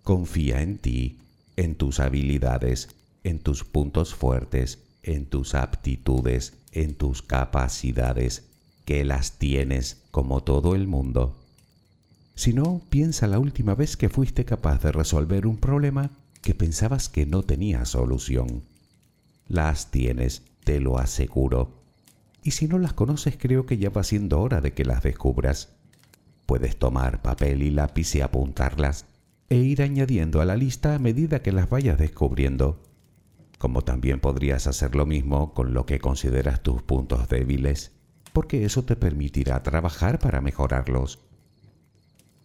Confía 0.03 0.61
en 0.61 0.77
ti, 0.77 1.17
en 1.57 1.75
tus 1.75 1.99
habilidades, 1.99 2.89
en 3.23 3.39
tus 3.39 3.63
puntos 3.63 4.13
fuertes, 4.13 4.79
en 5.03 5.25
tus 5.25 5.55
aptitudes, 5.55 6.53
en 6.71 6.95
tus 6.95 7.21
capacidades, 7.21 8.43
que 8.85 9.05
las 9.05 9.33
tienes 9.37 10.01
como 10.11 10.43
todo 10.43 10.75
el 10.75 10.87
mundo. 10.87 11.37
Si 12.35 12.53
no, 12.53 12.81
piensa 12.89 13.27
la 13.27 13.39
última 13.39 13.75
vez 13.75 13.95
que 13.95 14.09
fuiste 14.09 14.43
capaz 14.43 14.81
de 14.81 14.91
resolver 14.91 15.45
un 15.47 15.57
problema 15.57 16.11
que 16.41 16.55
pensabas 16.55 17.07
que 17.07 17.25
no 17.25 17.43
tenía 17.43 17.85
solución. 17.85 18.63
Las 19.47 19.91
tienes, 19.91 20.41
te 20.63 20.79
lo 20.79 20.97
aseguro. 20.97 21.83
Y 22.43 22.51
si 22.51 22.67
no 22.67 22.79
las 22.79 22.93
conoces, 22.93 23.37
creo 23.37 23.65
que 23.65 23.77
ya 23.77 23.89
va 23.89 24.03
siendo 24.03 24.41
hora 24.41 24.59
de 24.59 24.73
que 24.73 24.83
las 24.83 25.03
descubras. 25.03 25.69
Puedes 26.45 26.77
tomar 26.77 27.21
papel 27.21 27.61
y 27.63 27.69
lápiz 27.69 28.15
y 28.15 28.21
apuntarlas 28.21 29.05
e 29.49 29.57
ir 29.57 29.81
añadiendo 29.81 30.41
a 30.41 30.45
la 30.45 30.55
lista 30.55 30.95
a 30.95 30.99
medida 30.99 31.41
que 31.41 31.51
las 31.51 31.69
vayas 31.69 31.97
descubriendo. 31.97 32.81
Como 33.57 33.81
también 33.81 34.19
podrías 34.19 34.67
hacer 34.67 34.95
lo 34.95 35.05
mismo 35.05 35.53
con 35.53 35.73
lo 35.73 35.85
que 35.85 35.99
consideras 35.99 36.63
tus 36.63 36.81
puntos 36.81 37.29
débiles, 37.29 37.91
porque 38.33 38.65
eso 38.65 38.83
te 38.83 38.95
permitirá 38.95 39.61
trabajar 39.63 40.19
para 40.19 40.41
mejorarlos. 40.41 41.19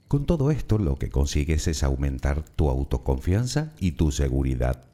Con 0.07 0.27
todo 0.27 0.51
esto 0.51 0.79
lo 0.79 0.97
que 0.97 1.11
consigues 1.11 1.67
es 1.69 1.83
aumentar 1.83 2.43
tu 2.43 2.71
autoconfianza 2.71 3.73
y 3.79 3.93
tu 3.93 4.11
seguridad 4.11 4.89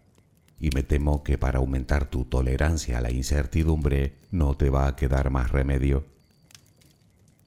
y 0.64 0.70
me 0.70 0.82
temo 0.82 1.22
que 1.22 1.38
para 1.38 1.58
aumentar 1.58 2.08
tu 2.08 2.24
tolerancia 2.24 2.96
a 2.96 3.00
la 3.00 3.10
incertidumbre 3.10 4.14
no 4.30 4.56
te 4.56 4.70
va 4.70 4.86
a 4.86 4.96
quedar 4.96 5.30
más 5.30 5.50
remedio. 5.50 6.06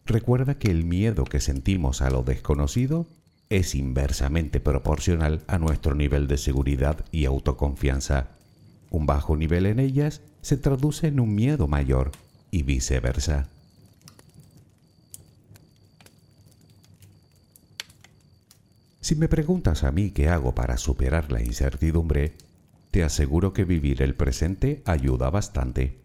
Recuerda 0.06 0.60
que 0.60 0.70
el 0.70 0.86
miedo 0.86 1.24
que 1.24 1.40
sentimos 1.40 2.02
a 2.02 2.12
lo 2.12 2.22
desconocido 2.22 3.08
es 3.50 3.76
inversamente 3.76 4.60
proporcional 4.60 5.44
a 5.48 5.58
nuestro 5.58 5.96
nivel 5.96 6.28
de 6.28 6.38
seguridad 6.38 7.06
y 7.12 7.26
autoconfianza. 7.26 8.30
Un 8.90 9.06
bajo 9.06 9.36
nivel 9.38 9.66
en 9.66 9.80
ellas 9.80 10.22
se 10.42 10.58
traduce 10.58 11.08
en 11.08 11.20
un 11.20 11.34
miedo 11.34 11.68
mayor 11.68 12.12
y 12.52 12.64
viceversa. 12.64 13.50
Si 19.00 19.16
me 19.16 19.30
preguntas 19.30 19.86
a 19.86 19.92
mí 19.92 20.12
qué 20.12 20.28
hago 20.28 20.54
para 20.54 20.76
superar 20.78 21.32
la 21.32 21.42
incertidumbre, 21.42 22.36
te 22.92 23.04
aseguro 23.04 23.54
que 23.54 23.64
vivir 23.64 24.02
el 24.02 24.16
presente 24.16 24.82
ayuda 24.86 25.30
bastante. 25.30 26.00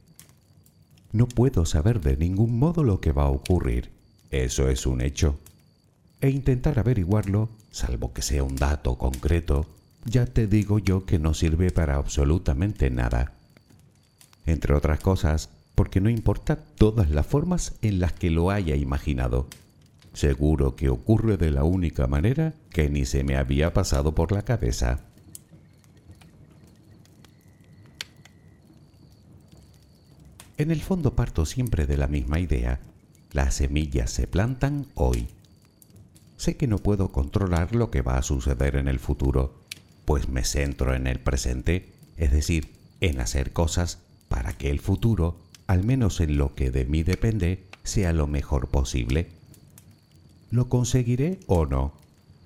No 1.11 1.27
puedo 1.27 1.67
saber 1.67 2.01
de 2.01 2.17
ningún 2.17 2.59
modo 2.61 2.85
lo 2.85 3.01
que 3.01 3.11
va 3.11 3.25
a 3.25 3.31
ocurrir, 3.31 3.91
eso 4.31 4.69
es 4.69 4.87
un 4.87 5.01
hecho. 5.01 5.41
E 6.23 6.31
intentar 6.31 6.79
averiguarlo, 6.79 7.49
salvo 7.73 8.13
que 8.13 8.23
sea 8.23 8.45
un 8.45 8.55
dato 8.55 8.97
concreto, 8.97 9.67
ya 10.05 10.25
te 10.25 10.47
digo 10.47 10.79
yo 10.79 11.05
que 11.05 11.19
no 11.19 11.35
sirve 11.35 11.73
para 11.73 11.97
absolutamente 11.97 12.91
nada. 12.91 13.33
Entre 14.47 14.73
otras 14.73 15.01
cosas, 15.01 15.51
porque 15.75 16.01
no 16.01 16.09
importa 16.09 16.57
todas 16.77 17.11
las 17.11 17.27
formas 17.27 17.75
en 17.83 17.99
las 17.99 18.13
que 18.13 18.31
lo 18.31 18.53
haya 18.53 18.77
imaginado. 18.77 19.49
Seguro 20.13 20.77
que 20.77 20.91
ocurre 20.91 21.37
de 21.37 21.51
la 21.51 21.65
única 21.65 22.07
manera 22.07 22.55
que 22.71 22.89
ni 22.89 23.05
se 23.05 23.25
me 23.25 23.37
había 23.37 23.73
pasado 23.73 24.15
por 24.15 24.31
la 24.31 24.43
cabeza. 24.43 25.01
En 30.57 30.71
el 30.71 30.83
fondo 30.83 31.17
parto 31.17 31.47
siempre 31.47 31.85
de 31.87 31.97
la 31.97 32.07
misma 32.07 32.39
idea. 32.39 32.79
Las 33.33 33.55
semillas 33.55 34.13
se 34.13 34.29
plantan 34.29 34.87
hoy. 34.95 35.27
Sé 36.43 36.57
que 36.57 36.67
no 36.67 36.79
puedo 36.79 37.13
controlar 37.13 37.73
lo 37.73 37.93
que 37.93 38.03
va 38.03 38.19
a 38.19 38.23
suceder 38.25 38.75
en 38.75 38.89
el 38.89 38.99
futuro, 38.99 39.55
pues 40.05 40.29
me 40.29 40.43
centro 40.43 40.93
en 40.93 41.07
el 41.07 41.21
presente, 41.21 41.93
es 42.17 42.33
decir, 42.33 42.73
en 43.01 43.21
hacer 43.21 43.53
cosas 43.53 43.99
para 44.29 44.53
que 44.53 44.69
el 44.69 44.81
futuro, 44.81 45.37
al 45.69 45.85
menos 45.85 46.21
en 46.21 46.39
lo 46.39 46.57
que 46.57 46.73
de 46.73 46.85
mí 46.85 47.05
depende, 47.05 47.63
sea 47.85 48.13
lo 48.13 48.27
mejor 48.27 48.67
posible. 48.67 49.29
¿Lo 50.51 50.69
conseguiré 50.69 51.39
o 51.47 51.65
no? 51.65 51.93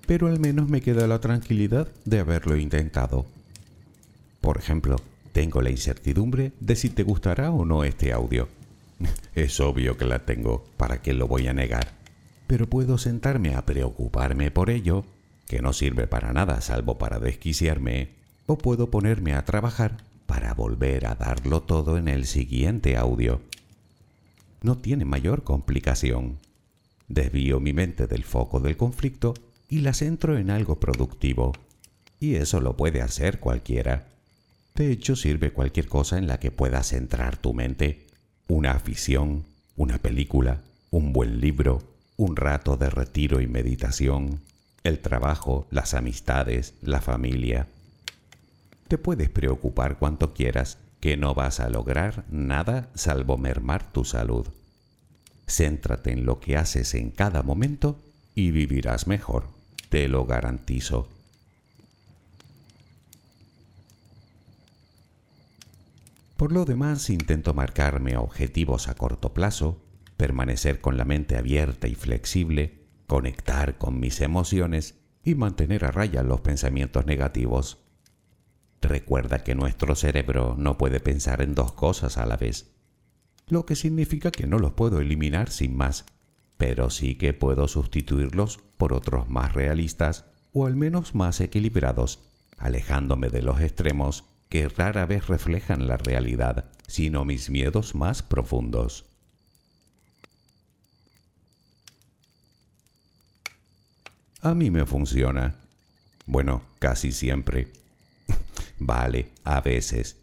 Pero 0.05 0.27
al 0.27 0.39
menos 0.39 0.69
me 0.69 0.81
queda 0.81 1.07
la 1.07 1.19
tranquilidad 1.19 1.87
de 2.05 2.19
haberlo 2.19 2.55
intentado. 2.55 3.25
Por 4.41 4.59
ejemplo, 4.59 4.97
tengo 5.31 5.63
la 5.63 5.71
incertidumbre 5.71 6.51
de 6.59 6.75
si 6.75 6.91
te 6.91 7.01
gustará 7.01 7.49
o 7.49 7.65
no 7.65 7.83
este 7.83 8.13
audio. 8.13 8.47
Es 9.33 9.59
obvio 9.59 9.97
que 9.97 10.05
la 10.05 10.23
tengo, 10.23 10.67
¿para 10.77 11.01
qué 11.01 11.13
lo 11.13 11.27
voy 11.27 11.47
a 11.47 11.53
negar? 11.53 11.97
Pero 12.47 12.69
puedo 12.69 12.97
sentarme 12.97 13.55
a 13.55 13.65
preocuparme 13.65 14.51
por 14.51 14.69
ello, 14.69 15.05
que 15.47 15.61
no 15.61 15.73
sirve 15.73 16.07
para 16.07 16.33
nada 16.33 16.61
salvo 16.61 16.97
para 16.97 17.19
desquiciarme, 17.19 18.15
o 18.45 18.57
puedo 18.57 18.89
ponerme 18.89 19.33
a 19.33 19.45
trabajar 19.45 19.97
para 20.25 20.53
volver 20.53 21.05
a 21.05 21.15
darlo 21.15 21.61
todo 21.63 21.97
en 21.97 22.07
el 22.07 22.25
siguiente 22.25 22.97
audio. 22.97 23.41
No 24.61 24.77
tiene 24.77 25.05
mayor 25.05 25.43
complicación. 25.43 26.37
Desvío 27.07 27.59
mi 27.59 27.73
mente 27.73 28.07
del 28.07 28.23
foco 28.23 28.59
del 28.59 28.75
conflicto 28.75 29.33
y 29.69 29.79
la 29.79 29.93
centro 29.93 30.37
en 30.37 30.49
algo 30.49 30.79
productivo. 30.79 31.53
Y 32.19 32.35
eso 32.35 32.59
lo 32.61 32.75
puede 32.75 33.01
hacer 33.01 33.39
cualquiera. 33.39 34.07
De 34.75 34.91
hecho, 34.91 35.15
sirve 35.15 35.51
cualquier 35.51 35.87
cosa 35.87 36.17
en 36.17 36.27
la 36.27 36.39
que 36.39 36.51
puedas 36.51 36.87
centrar 36.87 37.37
tu 37.37 37.53
mente. 37.53 38.07
Una 38.47 38.71
afición, 38.71 39.45
una 39.75 39.97
película, 39.97 40.61
un 40.91 41.13
buen 41.13 41.39
libro, 41.39 41.81
un 42.17 42.35
rato 42.35 42.77
de 42.77 42.89
retiro 42.89 43.41
y 43.41 43.47
meditación, 43.47 44.41
el 44.83 44.99
trabajo, 44.99 45.67
las 45.69 45.93
amistades, 45.93 46.73
la 46.81 46.99
familia. 46.99 47.67
Te 48.87 48.97
puedes 48.97 49.29
preocupar 49.29 49.97
cuanto 49.97 50.33
quieras, 50.33 50.79
que 50.99 51.15
no 51.15 51.35
vas 51.35 51.59
a 51.59 51.69
lograr 51.69 52.25
nada 52.29 52.89
salvo 52.95 53.37
mermar 53.37 53.91
tu 53.91 54.03
salud. 54.03 54.47
Céntrate 55.47 56.11
en 56.11 56.25
lo 56.25 56.39
que 56.39 56.57
haces 56.57 56.95
en 56.95 57.11
cada 57.11 57.43
momento 57.43 57.99
y 58.33 58.49
vivirás 58.49 59.05
mejor, 59.05 59.47
te 59.89 60.07
lo 60.07 60.25
garantizo. 60.25 61.07
Por 66.35 66.51
lo 66.51 66.65
demás, 66.65 67.09
intento 67.09 67.53
marcarme 67.53 68.17
objetivos 68.17 68.87
a 68.87 68.95
corto 68.95 69.33
plazo, 69.33 69.79
permanecer 70.17 70.81
con 70.81 70.97
la 70.97 71.05
mente 71.05 71.37
abierta 71.37 71.87
y 71.87 71.95
flexible, 71.95 72.87
conectar 73.05 73.77
con 73.77 73.99
mis 73.99 74.19
emociones 74.21 74.95
y 75.23 75.35
mantener 75.35 75.85
a 75.85 75.91
raya 75.91 76.23
los 76.23 76.41
pensamientos 76.41 77.05
negativos. 77.05 77.79
Recuerda 78.81 79.43
que 79.43 79.55
nuestro 79.55 79.95
cerebro 79.95 80.55
no 80.57 80.77
puede 80.77 80.99
pensar 80.99 81.41
en 81.41 81.55
dos 81.55 81.71
cosas 81.71 82.17
a 82.17 82.25
la 82.25 82.37
vez, 82.37 82.71
lo 83.47 83.65
que 83.65 83.75
significa 83.75 84.31
que 84.31 84.45
no 84.45 84.59
los 84.59 84.73
puedo 84.73 84.99
eliminar 84.99 85.49
sin 85.49 85.75
más, 85.75 86.05
pero 86.57 86.89
sí 86.89 87.15
que 87.15 87.33
puedo 87.33 87.67
sustituirlos 87.67 88.59
por 88.77 88.93
otros 88.93 89.29
más 89.29 89.53
realistas 89.53 90.25
o 90.51 90.65
al 90.65 90.75
menos 90.75 91.15
más 91.15 91.39
equilibrados, 91.39 92.19
alejándome 92.57 93.29
de 93.29 93.41
los 93.41 93.61
extremos 93.61 94.25
que 94.49 94.67
rara 94.69 95.05
vez 95.05 95.27
reflejan 95.27 95.87
la 95.87 95.97
realidad, 95.97 96.65
sino 96.87 97.25
mis 97.25 97.49
miedos 97.49 97.95
más 97.95 98.23
profundos. 98.23 99.05
A 104.41 104.53
mí 104.53 104.69
me 104.69 104.85
funciona. 104.85 105.55
Bueno, 106.27 106.61
casi 106.79 107.11
siempre. 107.11 107.69
vale, 108.79 109.29
a 109.43 109.61
veces. 109.61 110.17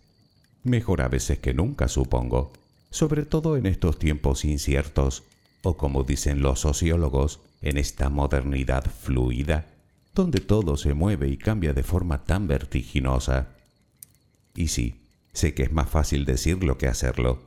Mejor 0.62 1.02
a 1.02 1.08
veces 1.08 1.40
que 1.40 1.52
nunca, 1.52 1.88
supongo. 1.88 2.52
Sobre 2.90 3.24
todo 3.24 3.56
en 3.56 3.66
estos 3.66 3.98
tiempos 3.98 4.44
inciertos, 4.44 5.24
o 5.62 5.76
como 5.76 6.04
dicen 6.04 6.42
los 6.42 6.60
sociólogos, 6.60 7.40
en 7.60 7.76
esta 7.76 8.08
modernidad 8.08 8.84
fluida, 8.84 9.66
donde 10.14 10.40
todo 10.40 10.76
se 10.76 10.94
mueve 10.94 11.28
y 11.28 11.36
cambia 11.36 11.72
de 11.72 11.82
forma 11.82 12.24
tan 12.24 12.46
vertiginosa. 12.46 13.48
Y 14.54 14.68
sí, 14.68 15.00
sé 15.32 15.54
que 15.54 15.64
es 15.64 15.72
más 15.72 15.90
fácil 15.90 16.24
decirlo 16.24 16.78
que 16.78 16.86
hacerlo. 16.86 17.42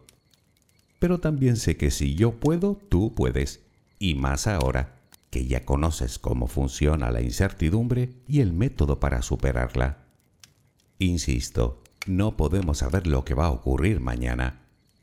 Pero 0.99 1.19
también 1.19 1.56
sé 1.56 1.77
que 1.77 1.91
si 1.91 2.15
yo 2.15 2.34
puedo, 2.34 2.77
tú 2.89 3.13
puedes. 3.15 3.62
Y 3.99 4.15
más 4.15 4.47
ahora, 4.47 4.96
que 5.30 5.46
ya 5.46 5.66
conoces 5.66 6.20
cómo 6.20 6.48
funciona 6.48 7.12
la 7.12 7.22
incertidumbre 7.22 8.13
y 8.28 8.42
el 8.42 8.54
método 8.54 9.00
para 9.00 9.22
superarla. 9.22 10.06
Insisto, 11.00 11.84
no 12.06 12.38
podemos 12.38 12.80
saber 12.80 13.08
lo 13.08 13.26
que 13.26 13.34
va 13.34 13.48
a 13.48 13.52
ocurrir 13.52 14.00
mañana, 14.00 14.62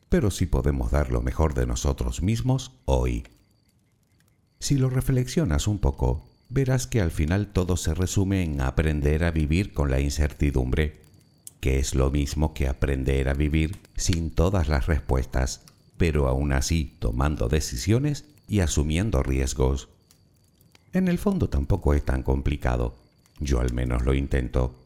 pero 0.09 0.31
sí 0.31 0.47
podemos 0.47 0.91
dar 0.91 1.11
lo 1.11 1.21
mejor 1.21 1.55
de 1.55 1.67
nosotros 1.67 2.23
mismos 2.23 2.73
hoy. 2.85 3.25
Si 4.61 4.77
lo 4.77 4.91
reflexionas 4.91 5.69
un 5.69 5.79
poco, 5.79 6.27
verás 6.49 6.87
que 6.87 7.01
al 7.01 7.11
final 7.11 7.53
todo 7.53 7.77
se 7.77 7.95
resume 7.95 8.43
en 8.43 8.61
aprender 8.61 9.25
a 9.25 9.31
vivir 9.31 9.73
con 9.73 9.91
la 9.91 10.01
incertidumbre 10.01 11.05
que 11.65 11.79
es 11.79 11.95
lo 11.95 12.11
mismo 12.11 12.53
que 12.53 12.69
aprender 12.69 13.27
a 13.31 13.33
vivir 13.33 13.79
sin 13.97 14.31
todas 14.31 14.69
las 14.69 14.85
respuestas, 14.85 15.63
pero 15.97 16.29
aún 16.29 16.53
así 16.53 16.95
tomando 16.99 17.49
decisiones 17.49 18.27
y 18.47 18.61
asumiendo 18.61 19.23
riesgos. 19.23 19.89
En 20.95 21.09
el 21.09 21.19
fondo 21.19 21.49
tampoco 21.49 21.93
es 21.93 22.05
tan 22.05 22.23
complicado. 22.23 22.95
Yo 23.41 23.59
al 23.59 23.75
menos 23.75 24.05
lo 24.05 24.15
intento. 24.15 24.77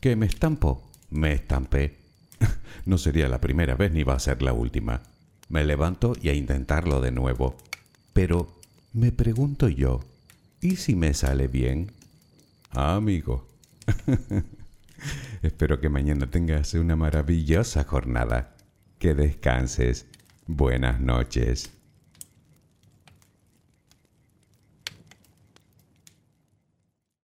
¿Que 0.00 0.14
me 0.14 0.26
estampo? 0.26 0.88
Me 1.10 1.32
estampé. 1.32 1.98
no 2.86 2.96
sería 2.96 3.28
la 3.28 3.40
primera 3.40 3.74
vez 3.74 3.90
ni 3.90 4.04
va 4.04 4.14
a 4.14 4.20
ser 4.20 4.40
la 4.40 4.52
última. 4.52 5.02
Me 5.48 5.64
levanto 5.64 6.14
y 6.22 6.28
a 6.28 6.32
intentarlo 6.32 7.00
de 7.00 7.10
nuevo. 7.10 7.56
Pero 8.12 8.56
me 8.92 9.10
pregunto 9.10 9.68
yo, 9.68 9.98
¿y 10.60 10.76
si 10.76 10.94
me 10.94 11.12
sale 11.12 11.48
bien? 11.48 11.90
Ah, 12.70 12.94
amigo. 12.94 13.48
Espero 15.42 15.80
que 15.80 15.88
mañana 15.88 16.30
tengas 16.30 16.72
una 16.74 16.94
maravillosa 16.94 17.82
jornada. 17.82 18.54
Que 19.00 19.14
descanses. 19.14 20.06
Buenas 20.46 21.00
noches. 21.00 21.81